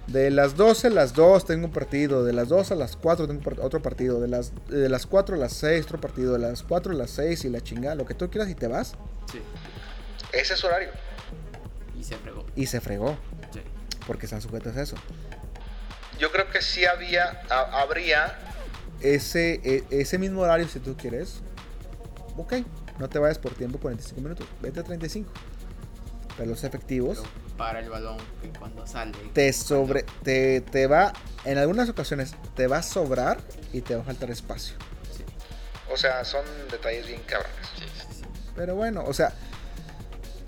de 0.09 0.31
las 0.31 0.57
12 0.57 0.89
a 0.89 0.91
las 0.91 1.15
2 1.15 1.47
tengo 1.47 1.67
un 1.67 1.73
partido, 1.73 2.25
de 2.25 2.33
las 2.33 2.49
2 2.49 2.73
a 2.73 2.75
las 2.75 2.97
4 2.97 3.27
tengo 3.29 3.41
otro 3.63 3.81
partido, 3.81 4.21
de 4.21 4.29
las, 4.29 4.53
de 4.69 4.89
las 4.89 5.07
4 5.07 5.37
a 5.37 5.39
las 5.39 5.53
6 5.55 5.85
otro 5.87 6.01
partido, 6.01 6.33
de 6.35 6.39
las 6.41 6.63
4 6.63 6.93
a 6.93 6.95
las 6.97 7.11
6 7.13 7.45
y 7.45 7.49
la 7.51 7.61
chingada, 7.61 7.95
lo 7.95 8.05
que 8.07 8.15
tú 8.15 8.29
quieras 8.31 8.51
y 8.51 8.55
te 8.55 8.67
vas 8.69 8.95
Sí. 9.31 9.41
Ese 10.33 10.55
es 10.55 10.61
su 10.61 10.67
horario. 10.67 10.91
Y 11.99 12.05
se 12.05 12.17
fregó. 12.17 12.47
y 12.57 12.67
se 12.67 12.81
fregó, 12.81 13.19
Sí. 13.53 13.61
porque 14.07 14.27
están 14.27 14.41
sujetos 14.41 14.77
a 14.77 14.83
eso. 14.83 14.97
Yo 16.19 16.33
creo 16.33 16.51
que 16.51 16.63
sí 16.63 16.85
había, 16.85 17.43
ha- 17.51 17.81
habría, 17.83 18.39
Ese, 19.01 19.61
e- 19.63 19.85
ese 19.91 20.19
mismo 20.19 20.41
horario 20.41 20.67
si 20.69 20.81
tú 20.81 20.97
quieres, 20.97 21.41
ok, 22.37 22.55
no 22.99 23.09
te 23.09 23.19
vayas 23.21 23.39
por 23.39 23.53
tiempo 23.55 23.79
45 23.79 24.21
minutos, 24.21 24.47
vete 24.61 24.81
a 24.81 24.83
35. 24.85 25.31
Pero 26.39 26.51
los 26.51 26.65
efectivos 26.65 27.19
Pero 27.19 27.57
para 27.59 27.81
el 27.81 27.91
balón 27.91 28.17
que 28.41 28.51
cuando 28.59 28.87
sale. 28.87 29.13
te 29.35 29.53
sobre 29.53 30.05
te, 30.23 30.61
te 30.63 30.87
va 30.87 31.13
en 31.45 31.59
algunas 31.59 31.89
ocasiones 31.89 32.35
te 32.55 32.67
va 32.69 32.79
a 32.79 32.83
sobrar 32.83 33.39
y 33.73 33.81
te 33.83 33.97
va 33.97 34.03
a 34.03 34.05
faltar 34.05 34.31
espacio. 34.31 34.77
Sí. 35.15 35.25
o 35.93 35.97
sea, 35.97 36.25
son 36.25 36.45
detalles 36.71 37.07
bien 37.09 37.21
cabrones. 37.27 37.67
Sí, 37.77 37.85
sí, 37.95 38.07
sí. 38.21 38.23
Pero 38.55 38.77
bueno, 38.77 39.05
o 39.05 39.13
sea, 39.13 39.35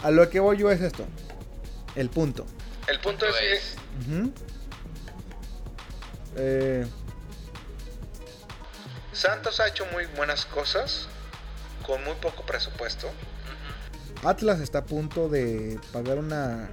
a 0.02 0.10
lo 0.10 0.30
que 0.30 0.40
voy 0.40 0.56
yo 0.58 0.70
es 0.70 0.80
esto. 0.80 1.04
El 1.96 2.08
punto. 2.08 2.46
El 2.86 3.00
punto 3.00 3.26
es, 3.26 3.34
que 3.36 3.52
es-. 3.52 3.76
Eh, 6.36 6.86
Santos 9.12 9.58
ha 9.60 9.66
hecho 9.66 9.84
muy 9.86 10.06
buenas 10.16 10.46
cosas 10.46 11.08
con 11.84 12.02
muy 12.04 12.14
poco 12.14 12.44
presupuesto. 12.46 13.10
Atlas 14.24 14.60
está 14.60 14.80
a 14.80 14.84
punto 14.84 15.28
de 15.28 15.78
pagar 15.92 16.18
una 16.18 16.68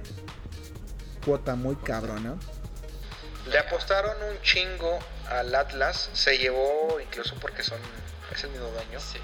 cuota 1.24 1.54
muy 1.54 1.76
cabrona. 1.76 2.36
Le 3.50 3.58
apostaron 3.58 4.16
un 4.30 4.40
chingo 4.42 4.98
al 5.30 5.54
Atlas, 5.54 6.10
se 6.12 6.36
llevó 6.36 6.98
incluso 7.00 7.34
porque 7.40 7.62
son 7.62 7.78
es 8.34 8.44
el 8.44 8.50
mismo 8.50 8.66
dueño. 8.68 9.00
Sí. 9.00 9.18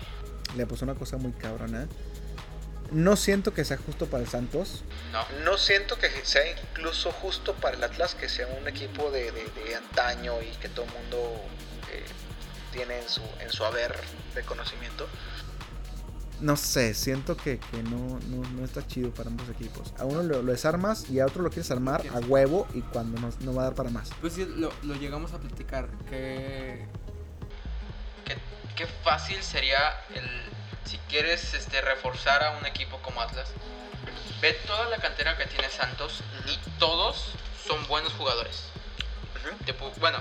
Le 0.56 0.66
puso 0.66 0.84
una 0.84 0.94
cosa 0.94 1.16
muy 1.18 1.32
cabrona. 1.32 1.86
No 2.90 3.16
siento 3.16 3.52
que 3.52 3.64
sea 3.64 3.76
justo 3.76 4.06
para 4.06 4.22
el 4.22 4.28
Santos. 4.28 4.82
No. 5.12 5.24
No 5.44 5.58
siento 5.58 5.98
que 5.98 6.08
sea 6.24 6.42
incluso 6.50 7.12
justo 7.12 7.54
para 7.54 7.76
el 7.76 7.84
Atlas 7.84 8.14
que 8.14 8.28
sea 8.28 8.46
un 8.46 8.66
equipo 8.68 9.10
de, 9.10 9.32
de- 9.32 9.50
de 9.64 9.74
antaño 9.74 10.40
y 10.42 10.46
que 10.58 10.68
todo 10.68 10.86
el 10.86 10.92
mundo 10.92 11.34
eh, 11.92 12.04
tiene 12.72 13.00
en 13.00 13.08
su, 13.08 13.22
en 13.40 13.50
su 13.50 13.64
haber 13.64 13.94
de 14.34 14.42
conocimiento. 14.42 15.06
No 16.44 16.58
sé, 16.58 16.92
siento 16.92 17.38
que, 17.38 17.58
que 17.58 17.82
no, 17.84 18.20
no, 18.28 18.46
no 18.50 18.64
está 18.66 18.86
chido 18.86 19.08
para 19.14 19.30
ambos 19.30 19.48
equipos. 19.48 19.94
A 19.98 20.04
uno 20.04 20.22
lo, 20.22 20.42
lo 20.42 20.52
desarmas 20.52 21.08
y 21.08 21.18
a 21.20 21.24
otro 21.24 21.42
lo 21.42 21.48
quieres 21.48 21.70
armar 21.70 22.02
a 22.14 22.18
huevo 22.18 22.68
y 22.74 22.82
cuando 22.82 23.18
no, 23.18 23.30
no 23.40 23.54
va 23.54 23.62
a 23.62 23.64
dar 23.64 23.74
para 23.74 23.88
más. 23.88 24.10
Pues 24.20 24.34
sí, 24.34 24.44
lo, 24.44 24.70
lo 24.82 24.94
llegamos 24.94 25.32
a 25.32 25.38
platicar. 25.38 25.88
Que. 26.10 26.84
Qué, 28.26 28.36
qué 28.76 28.86
fácil 29.02 29.42
sería 29.42 29.78
el 30.14 30.28
si 30.84 30.98
quieres 31.08 31.54
este 31.54 31.80
reforzar 31.80 32.44
a 32.44 32.58
un 32.58 32.66
equipo 32.66 32.98
como 33.00 33.22
Atlas. 33.22 33.48
Ve 34.42 34.52
toda 34.66 34.90
la 34.90 34.98
cantera 34.98 35.38
que 35.38 35.46
tiene 35.46 35.70
Santos 35.70 36.22
y 36.46 36.78
todos 36.78 37.32
son 37.66 37.86
buenos 37.88 38.12
jugadores. 38.12 38.64
Te 39.64 39.72
bueno, 39.98 40.18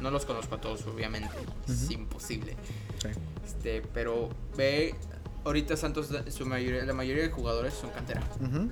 No 0.00 0.10
los 0.10 0.24
conozco 0.24 0.56
a 0.56 0.60
todos, 0.60 0.84
obviamente. 0.86 1.30
Es 1.68 1.84
Ujú. 1.84 1.92
imposible. 1.92 2.56
Sí. 3.00 3.08
Este, 3.44 3.82
pero 3.94 4.30
ve. 4.56 4.96
Ahorita 5.44 5.76
Santos, 5.76 6.08
su 6.30 6.46
mayoría, 6.46 6.84
la 6.84 6.92
mayoría 6.92 7.22
de 7.22 7.30
jugadores 7.30 7.74
son 7.74 7.90
cantera. 7.90 8.22
Ujú. 8.40 8.70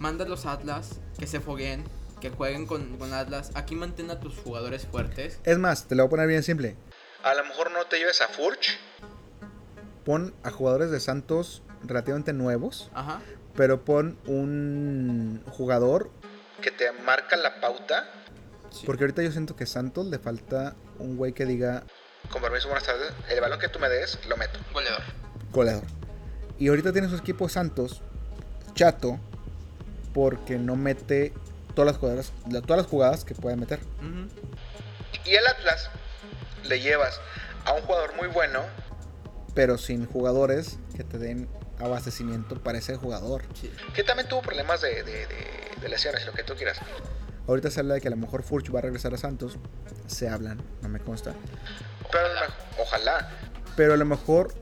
Mándalos 0.00 0.46
a 0.46 0.52
Atlas, 0.52 0.98
que 1.18 1.26
se 1.26 1.40
fogueen, 1.40 1.84
que 2.20 2.30
jueguen 2.30 2.66
con, 2.66 2.96
con 2.98 3.12
Atlas. 3.12 3.50
Aquí 3.54 3.76
mantén 3.76 4.10
a 4.10 4.18
tus 4.20 4.36
jugadores 4.38 4.86
fuertes. 4.86 5.38
Es 5.44 5.58
más, 5.58 5.84
te 5.86 5.94
lo 5.94 6.02
voy 6.04 6.08
a 6.08 6.10
poner 6.10 6.26
bien 6.28 6.42
simple. 6.42 6.76
A 7.22 7.34
lo 7.34 7.44
mejor 7.44 7.70
no 7.70 7.84
te 7.86 7.98
lleves 7.98 8.20
a 8.20 8.28
Furch, 8.28 8.78
Pon 10.04 10.34
a 10.42 10.50
jugadores 10.50 10.90
de 10.90 11.00
Santos 11.00 11.62
relativamente 11.82 12.34
nuevos, 12.34 12.90
Ajá. 12.92 13.22
pero 13.56 13.86
pon 13.86 14.18
un 14.26 15.42
jugador. 15.50 16.10
que 16.60 16.70
te 16.70 16.92
marca 16.92 17.36
la 17.36 17.58
pauta. 17.60 18.10
Sí. 18.70 18.82
Porque 18.84 19.04
ahorita 19.04 19.22
yo 19.22 19.32
siento 19.32 19.56
que 19.56 19.64
Santos 19.64 20.04
le 20.06 20.18
falta 20.18 20.76
un 20.98 21.16
güey 21.16 21.32
que 21.32 21.46
diga 21.46 21.84
Con 22.30 22.42
permiso, 22.42 22.68
buenas 22.68 22.84
tardes. 22.84 23.12
El 23.30 23.40
balón 23.40 23.58
que 23.58 23.68
tú 23.68 23.78
me 23.78 23.88
des, 23.88 24.18
lo 24.26 24.36
meto. 24.36 24.58
goleador. 24.74 25.02
Goleador. 25.54 25.84
Y 26.58 26.68
ahorita 26.68 26.92
tiene 26.92 27.08
su 27.08 27.16
equipo 27.16 27.48
Santos 27.48 28.02
chato 28.74 29.18
porque 30.12 30.58
no 30.58 30.76
mete 30.76 31.32
todas 31.74 31.86
las 31.92 31.96
jugadas, 31.98 32.32
todas 32.66 32.78
las 32.82 32.86
jugadas 32.86 33.24
que 33.24 33.34
puede 33.34 33.56
meter. 33.56 33.80
Y 35.24 35.34
el 35.34 35.46
Atlas 35.46 35.90
le 36.64 36.80
llevas 36.80 37.20
a 37.64 37.72
un 37.72 37.82
jugador 37.82 38.14
muy 38.16 38.28
bueno. 38.28 38.60
Pero 39.54 39.78
sin 39.78 40.06
jugadores 40.06 40.78
que 40.96 41.04
te 41.04 41.18
den 41.18 41.48
abastecimiento 41.78 42.60
para 42.62 42.78
ese 42.78 42.96
jugador. 42.96 43.42
Sí. 43.60 43.70
Que 43.94 44.02
también 44.04 44.28
tuvo 44.28 44.42
problemas 44.42 44.80
de, 44.80 45.02
de- 45.02 45.26
de- 45.26 45.80
de 45.80 45.88
lesiones, 45.88 46.24
lo 46.26 46.32
que 46.32 46.42
tú 46.44 46.54
quieras. 46.54 46.78
Ahorita 47.46 47.70
se 47.70 47.80
habla 47.80 47.94
de 47.94 48.00
que 48.00 48.08
a 48.08 48.10
lo 48.10 48.16
mejor 48.16 48.42
Furch 48.42 48.72
va 48.74 48.78
a 48.78 48.82
regresar 48.82 49.12
a 49.14 49.18
Santos. 49.18 49.58
Se 50.06 50.28
hablan, 50.28 50.62
no 50.82 50.88
me 50.88 50.98
consta. 51.00 51.34
Pero 52.10 52.24
ojalá. 52.80 53.28
Pero 53.76 53.94
a 53.94 53.96
lo 53.96 54.04
mejor 54.04 54.54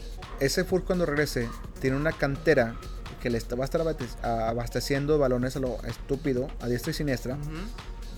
ese 0.44 0.64
Furch 0.64 0.84
cuando 0.84 1.06
regrese 1.06 1.48
tiene 1.80 1.96
una 1.96 2.12
cantera 2.12 2.76
que 3.20 3.30
le 3.30 3.38
está, 3.38 3.54
va 3.56 3.64
a 3.64 3.66
estar 3.66 3.80
abasteciendo 4.22 5.18
balones 5.18 5.56
a 5.56 5.60
lo 5.60 5.78
estúpido, 5.84 6.48
a 6.60 6.66
diestra 6.66 6.90
y 6.90 6.94
siniestra. 6.94 7.36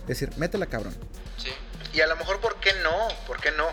Es 0.02 0.06
decir, 0.08 0.30
métela 0.37 0.66
cabrón. 0.66 0.94
Sí. 1.37 1.50
Y 1.92 2.00
a 2.00 2.06
lo 2.06 2.16
mejor, 2.16 2.40
¿por 2.40 2.56
qué 2.60 2.70
no? 2.82 2.90
¿Por 3.26 3.40
qué 3.40 3.50
no? 3.52 3.64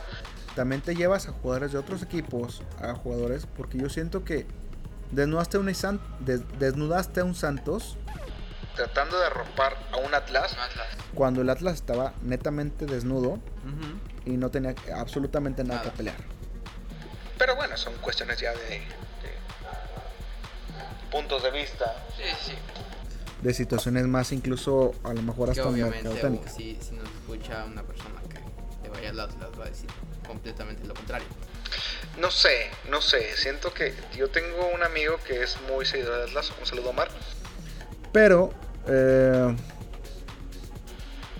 También 0.55 0.81
te 0.81 0.95
llevas 0.95 1.27
a 1.27 1.31
jugadores 1.31 1.71
de 1.71 1.77
otros 1.77 2.03
equipos, 2.03 2.61
a 2.81 2.93
jugadores, 2.93 3.47
porque 3.57 3.77
yo 3.77 3.89
siento 3.89 4.23
que 4.25 4.45
desnudaste 5.11 5.57
a 5.57 5.59
un, 5.61 5.73
San- 5.73 6.01
des- 6.19 6.41
desnudaste 6.59 7.21
a 7.21 7.23
un 7.23 7.35
Santos 7.35 7.97
Tratando 8.75 9.19
de 9.19 9.25
arropar 9.25 9.75
a 9.91 9.97
un 9.97 10.13
Atlas. 10.13 10.55
Cuando 11.13 11.41
el 11.41 11.49
Atlas 11.49 11.75
estaba 11.75 12.13
netamente 12.23 12.85
desnudo 12.85 13.39
y 14.25 14.31
no 14.37 14.49
tenía 14.49 14.75
absolutamente 14.95 15.63
nada, 15.63 15.79
Nada. 15.79 15.91
que 15.91 15.97
pelear. 15.97 16.15
Pero 17.41 17.55
bueno, 17.55 17.75
son 17.75 17.95
cuestiones 17.95 18.39
ya 18.39 18.51
de, 18.51 18.59
de 18.69 18.81
puntos 21.09 21.41
de 21.41 21.49
vista. 21.49 21.95
Sí, 22.15 22.23
sí. 22.39 22.53
De 23.41 23.51
situaciones 23.51 24.05
más 24.05 24.31
incluso 24.31 24.93
a 25.03 25.11
lo 25.11 25.23
mejor 25.23 25.49
hasta 25.49 25.67
o 25.67 25.73
si, 25.73 26.77
si 26.79 26.91
nos 26.91 27.09
escucha 27.09 27.65
una 27.65 27.81
persona 27.81 28.21
que 28.29 28.37
le 28.83 28.89
vaya 28.89 29.09
al 29.09 29.19
Atlas, 29.21 29.49
va 29.59 29.65
a 29.65 29.69
decir 29.69 29.89
completamente 30.27 30.85
lo 30.85 30.93
contrario. 30.93 31.25
No 32.19 32.29
sé, 32.29 32.69
no 32.91 33.01
sé. 33.01 33.35
Siento 33.35 33.73
que 33.73 33.95
yo 34.15 34.29
tengo 34.29 34.67
un 34.67 34.83
amigo 34.83 35.17
que 35.25 35.41
es 35.41 35.57
muy 35.67 35.83
seguidor 35.83 36.17
de 36.17 36.23
Atlas. 36.25 36.53
Un 36.59 36.67
saludo, 36.67 36.91
Omar. 36.91 37.09
Pero 38.13 38.53
eh, 38.87 39.55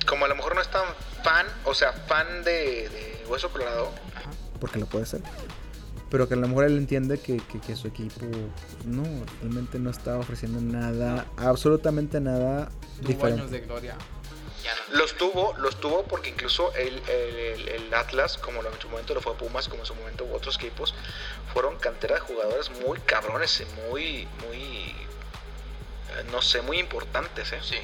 Como 0.07 0.25
a 0.25 0.27
lo 0.27 0.33
mejor 0.33 0.55
no 0.55 0.61
es 0.61 0.71
tan 0.71 0.85
fan, 1.23 1.45
o 1.63 1.75
sea, 1.75 1.93
fan 1.93 2.43
de, 2.43 2.89
de 2.89 3.23
Hueso 3.27 3.51
Colorado. 3.51 3.91
Ajá. 4.15 4.31
porque 4.59 4.79
lo 4.79 4.87
puede 4.87 5.05
ser. 5.05 5.21
Pero 6.11 6.27
que 6.27 6.35
a 6.35 6.37
lo 6.37 6.47
mejor 6.47 6.65
él 6.65 6.77
entiende 6.77 7.19
que, 7.19 7.37
que- 7.37 7.59
que 7.59 7.75
su 7.75 7.87
equipo 7.87 8.25
no, 8.85 9.03
realmente 9.39 9.79
no 9.79 9.89
está 9.89 10.17
ofreciendo 10.19 10.59
nada, 10.61 11.25
absolutamente 11.37 12.19
nada 12.19 12.69
Tuvo 12.99 13.07
diferente. 13.07 13.41
años 13.41 13.51
de 13.51 13.59
gloria. 13.61 13.95
Ya 14.63 14.75
no. 14.91 14.97
Los 14.99 15.13
tuvo, 15.17 15.55
los 15.57 15.79
tuvo 15.79 16.03
porque 16.03 16.29
incluso 16.29 16.71
el, 16.75 17.01
el- 17.09 17.67
el- 17.69 17.93
Atlas, 17.93 18.37
como 18.37 18.61
en 18.61 18.67
su 18.81 18.89
momento 18.89 19.13
lo 19.15 19.21
fue 19.21 19.35
Pumas, 19.37 19.67
como 19.67 19.81
en 19.81 19.85
su 19.87 19.95
momento 19.95 20.23
hubo 20.25 20.35
otros 20.35 20.55
equipos, 20.57 20.93
fueron 21.53 21.77
cantera 21.77 22.15
de 22.15 22.21
jugadores 22.21 22.69
muy 22.85 22.99
cabrones 22.99 23.61
y 23.61 23.89
muy, 23.89 24.27
muy, 24.45 24.57
eh, 24.59 24.93
no 26.31 26.41
sé, 26.41 26.61
muy 26.61 26.77
importantes, 26.79 27.51
¿eh? 27.53 27.59
Sí. 27.63 27.75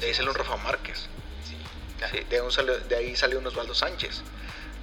De 0.00 0.06
ahí 0.06 0.14
salió 0.14 0.30
un 0.30 0.36
Rafa 0.36 0.56
Márquez, 0.58 1.06
Sí. 1.48 1.56
claro. 1.98 2.14
¿sí? 2.16 2.24
de, 2.28 2.40
un 2.40 2.50
salió- 2.52 2.78
de 2.78 2.96
ahí 2.96 3.16
salió 3.16 3.38
un 3.38 3.46
Osvaldo 3.46 3.74
Sánchez. 3.74 4.22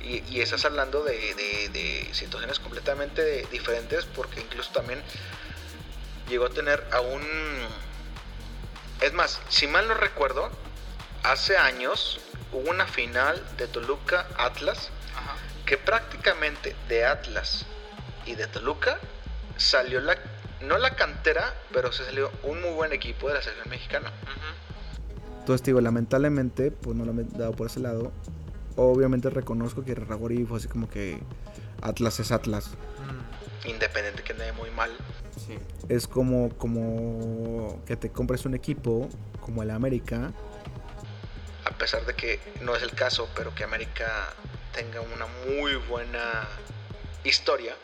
Y, 0.07 0.23
y 0.29 0.41
estás 0.41 0.63
hablando 0.63 1.03
de, 1.03 1.13
de- 1.35 1.69
de 1.69 2.09
situaciones 2.13 2.59
completamente 2.59 3.45
diferentes 3.51 4.05
porque 4.05 4.39
incluso 4.39 4.71
también 4.71 5.01
llegó 6.29 6.45
a 6.45 6.49
tener 6.49 6.85
a 6.91 7.01
un... 7.01 7.21
Es 9.01 9.13
más, 9.13 9.41
si 9.49 9.67
mal 9.67 9.87
no 9.87 9.93
recuerdo, 9.95 10.49
hace 11.23 11.57
años 11.57 12.19
hubo 12.53 12.69
una 12.69 12.87
final 12.87 13.43
de 13.57 13.67
Toluca 13.67 14.27
Atlas 14.37 14.89
Ajá. 15.15 15.35
que 15.65 15.77
prácticamente 15.77 16.75
de 16.87 17.05
Atlas 17.05 17.65
y 18.25 18.35
de 18.35 18.47
Toluca 18.47 18.97
salió 19.57 19.99
la 19.99 20.17
no 20.61 20.77
la 20.79 20.95
cantera, 20.95 21.53
pero 21.71 21.91
se 21.91 22.03
salió 22.03 22.31
un 22.41 22.61
muy 22.61 22.71
buen 22.71 22.91
equipo 22.91 23.27
de 23.27 23.35
la 23.35 23.41
selección 23.43 23.69
mexicana. 23.69 24.11
Entonces, 25.41 25.63
digo, 25.63 25.79
lamentablemente, 25.81 26.71
pues 26.71 26.95
no 26.95 27.05
lo 27.05 27.11
he 27.11 27.25
dado 27.37 27.51
por 27.51 27.67
ese 27.67 27.79
lado. 27.79 28.11
Obviamente 28.77 29.29
reconozco 29.31 29.83
que 29.83 29.95
Ragori 29.95 30.45
fue 30.45 30.59
así 30.59 30.67
como 30.67 30.87
que 30.87 31.19
Atlas 31.81 32.19
es 32.19 32.31
Atlas. 32.31 32.71
Independiente 33.65 34.23
que 34.23 34.33
ande 34.33 34.51
muy 34.53 34.69
mal. 34.71 34.91
Sí. 35.35 35.57
Es 35.89 36.07
como, 36.07 36.49
como 36.57 37.83
que 37.85 37.97
te 37.97 38.11
compres 38.11 38.45
un 38.45 38.53
equipo 38.53 39.09
como 39.41 39.63
el 39.63 39.71
América 39.71 40.31
A 41.65 41.71
pesar 41.77 42.05
de 42.05 42.13
que 42.13 42.39
no 42.61 42.75
es 42.75 42.83
el 42.83 42.91
caso, 42.91 43.27
pero 43.35 43.53
que 43.55 43.63
América 43.63 44.33
tenga 44.73 45.01
una 45.01 45.25
muy 45.47 45.75
buena 45.89 46.47
historia. 47.23 47.75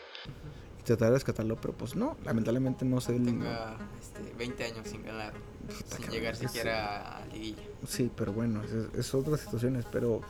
y 0.78 0.82
tratar 0.84 1.08
de 1.08 1.14
rescatarlo, 1.14 1.56
pero 1.56 1.74
pues 1.74 1.96
no, 1.96 2.16
lamentablemente 2.24 2.84
no 2.84 3.00
sé. 3.00 3.14
Tenga 3.14 3.76
este, 4.00 4.32
20 4.36 4.64
años 4.64 4.88
sin 4.88 5.04
ganar, 5.04 5.32
sin 5.72 5.86
cabrón, 5.88 6.10
llegar 6.10 6.36
siquiera 6.36 7.16
a 7.18 7.26
liguilla. 7.26 7.62
Sí, 7.88 8.10
pero 8.16 8.32
bueno, 8.32 8.62
es, 8.62 8.98
es 8.98 9.14
otras 9.14 9.40
situaciones, 9.40 9.84
pero 9.90 10.20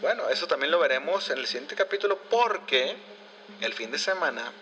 Bueno, 0.00 0.28
eso 0.30 0.46
también 0.46 0.70
lo 0.70 0.78
veremos 0.80 1.28
en 1.30 1.38
el 1.38 1.46
siguiente 1.46 1.74
capítulo 1.74 2.18
porque 2.30 2.96
el 3.60 3.72
fin 3.74 3.90
de 3.90 3.98
semana 3.98 4.52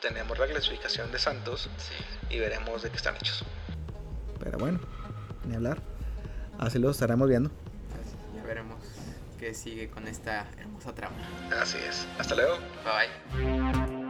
tenemos 0.00 0.38
la 0.38 0.46
clasificación 0.46 1.10
de 1.12 1.18
Santos 1.18 1.68
Sí. 1.78 2.34
y 2.34 2.38
veremos 2.40 2.82
de 2.82 2.90
qué 2.90 2.96
están 2.96 3.16
hechos. 3.16 3.44
Pero 4.40 4.58
bueno, 4.58 4.80
ni 5.46 5.54
hablar. 5.54 5.80
Así 6.58 6.78
lo 6.78 6.90
estaremos 6.90 7.28
viendo. 7.28 7.50
Ya 8.34 8.42
veremos 8.42 8.82
qué 9.38 9.54
sigue 9.54 9.88
con 9.88 10.06
esta 10.08 10.48
hermosa 10.58 10.92
trama. 10.94 11.16
Así 11.60 11.78
es. 11.78 12.06
Hasta 12.18 12.34
luego. 12.34 12.58
Bye 12.84 13.72
bye. 13.72 14.01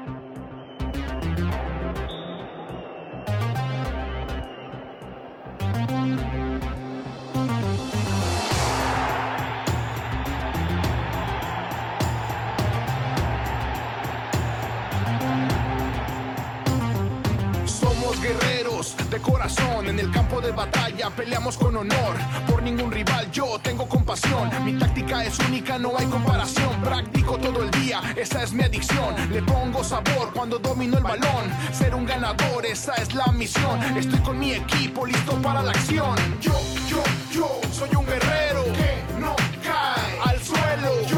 De 19.12 19.20
corazón. 19.20 19.86
En 19.86 19.98
el 20.00 20.10
campo 20.10 20.40
de 20.40 20.50
batalla 20.52 21.10
peleamos 21.10 21.58
con 21.58 21.76
honor. 21.76 22.16
Por 22.48 22.62
ningún 22.62 22.90
rival 22.90 23.30
yo 23.30 23.58
tengo 23.62 23.86
compasión. 23.86 24.50
Mi 24.64 24.72
táctica 24.72 25.24
es 25.24 25.38
única 25.40 25.78
no 25.78 25.92
hay 25.98 26.06
comparación. 26.06 26.80
Practico 26.82 27.36
todo 27.36 27.62
el 27.62 27.70
día 27.72 28.00
esa 28.16 28.42
es 28.42 28.52
mi 28.52 28.62
adicción. 28.64 29.14
Le 29.30 29.42
pongo 29.42 29.84
sabor 29.84 30.32
cuando 30.32 30.58
domino 30.58 30.96
el 30.96 31.04
balón. 31.04 31.44
Ser 31.72 31.94
un 31.94 32.06
ganador 32.06 32.64
esa 32.64 32.94
es 32.94 33.14
la 33.14 33.26
misión. 33.32 33.80
Estoy 33.96 34.20
con 34.20 34.38
mi 34.38 34.52
equipo 34.52 35.04
listo 35.04 35.32
para 35.42 35.62
la 35.62 35.72
acción. 35.72 36.16
Yo 36.40 36.58
yo 36.88 37.02
yo 37.30 37.60
soy 37.70 37.90
un 37.94 38.06
guerrero 38.06 38.64
que 38.64 39.20
no 39.20 39.36
cae 39.62 40.20
al 40.24 40.40
suelo 40.42 41.11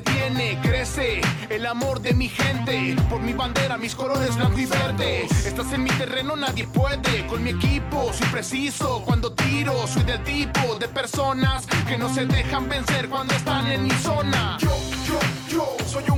detiene 0.00 0.58
Crece 0.62 1.20
el 1.48 1.66
amor 1.66 2.00
de 2.00 2.14
mi 2.14 2.28
gente. 2.28 2.96
Por 3.08 3.20
mi 3.20 3.32
bandera, 3.32 3.76
mis 3.76 3.94
colores 3.94 4.36
blanco 4.36 4.58
y 4.58 4.66
verde. 4.66 5.26
Estás 5.46 5.72
en 5.72 5.82
mi 5.82 5.90
terreno, 5.90 6.36
nadie 6.36 6.66
puede 6.66 7.26
Con 7.26 7.42
mi 7.42 7.50
equipo, 7.50 8.12
soy 8.12 8.26
preciso 8.28 9.02
Cuando 9.04 9.32
tiro, 9.32 9.86
soy 9.86 10.04
del 10.04 10.22
tipo 10.24 10.76
de 10.78 10.88
personas 10.88 11.66
Que 11.86 11.96
no 11.96 12.12
se 12.12 12.26
dejan 12.26 12.68
vencer 12.68 13.08
cuando 13.08 13.34
están 13.34 13.66
en 13.70 13.84
mi 13.84 13.90
zona. 13.90 14.58
Yo, 14.60 14.70
yo, 15.06 15.18
yo 15.48 15.76
soy 15.86 16.04
un 16.10 16.17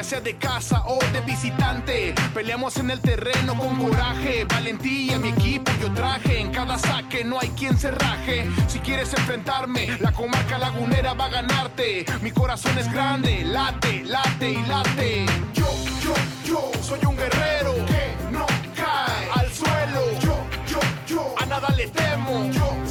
ya 0.00 0.04
sea 0.04 0.20
de 0.22 0.36
casa 0.36 0.82
o 0.86 0.98
de 1.12 1.20
visitante. 1.20 2.14
Peleamos 2.32 2.74
en 2.78 2.90
el 2.90 3.00
terreno 3.00 3.54
con 3.54 3.76
coraje, 3.76 4.46
valentía, 4.46 5.18
mi 5.18 5.28
equipo 5.28 5.70
yo 5.78 5.92
traje. 5.92 6.40
En 6.40 6.50
cada 6.50 6.78
saque 6.78 7.22
no 7.22 7.38
hay 7.38 7.50
quien 7.50 7.76
se 7.76 7.90
raje. 7.90 8.48
Si 8.66 8.78
quieres 8.78 9.12
enfrentarme, 9.12 9.98
la 10.00 10.10
comarca 10.12 10.56
lagunera 10.56 11.12
va 11.12 11.26
a 11.26 11.28
ganarte. 11.28 12.06
Mi 12.22 12.30
corazón 12.30 12.78
es 12.78 12.90
grande, 12.90 13.44
late, 13.44 14.04
late 14.04 14.50
y 14.52 14.62
late. 14.66 15.26
Yo, 15.52 15.68
yo, 16.02 16.14
yo 16.46 16.70
soy 16.82 17.00
un 17.06 17.16
guerrero 17.18 17.74
que 17.84 18.32
no 18.32 18.46
cae 18.74 19.30
al 19.34 19.52
suelo. 19.52 20.18
Yo, 20.22 20.34
yo, 20.66 20.80
yo 21.06 21.34
a 21.36 21.44
nada 21.44 21.68
le 21.76 21.88
temo. 21.88 22.50
Yo 22.52 22.89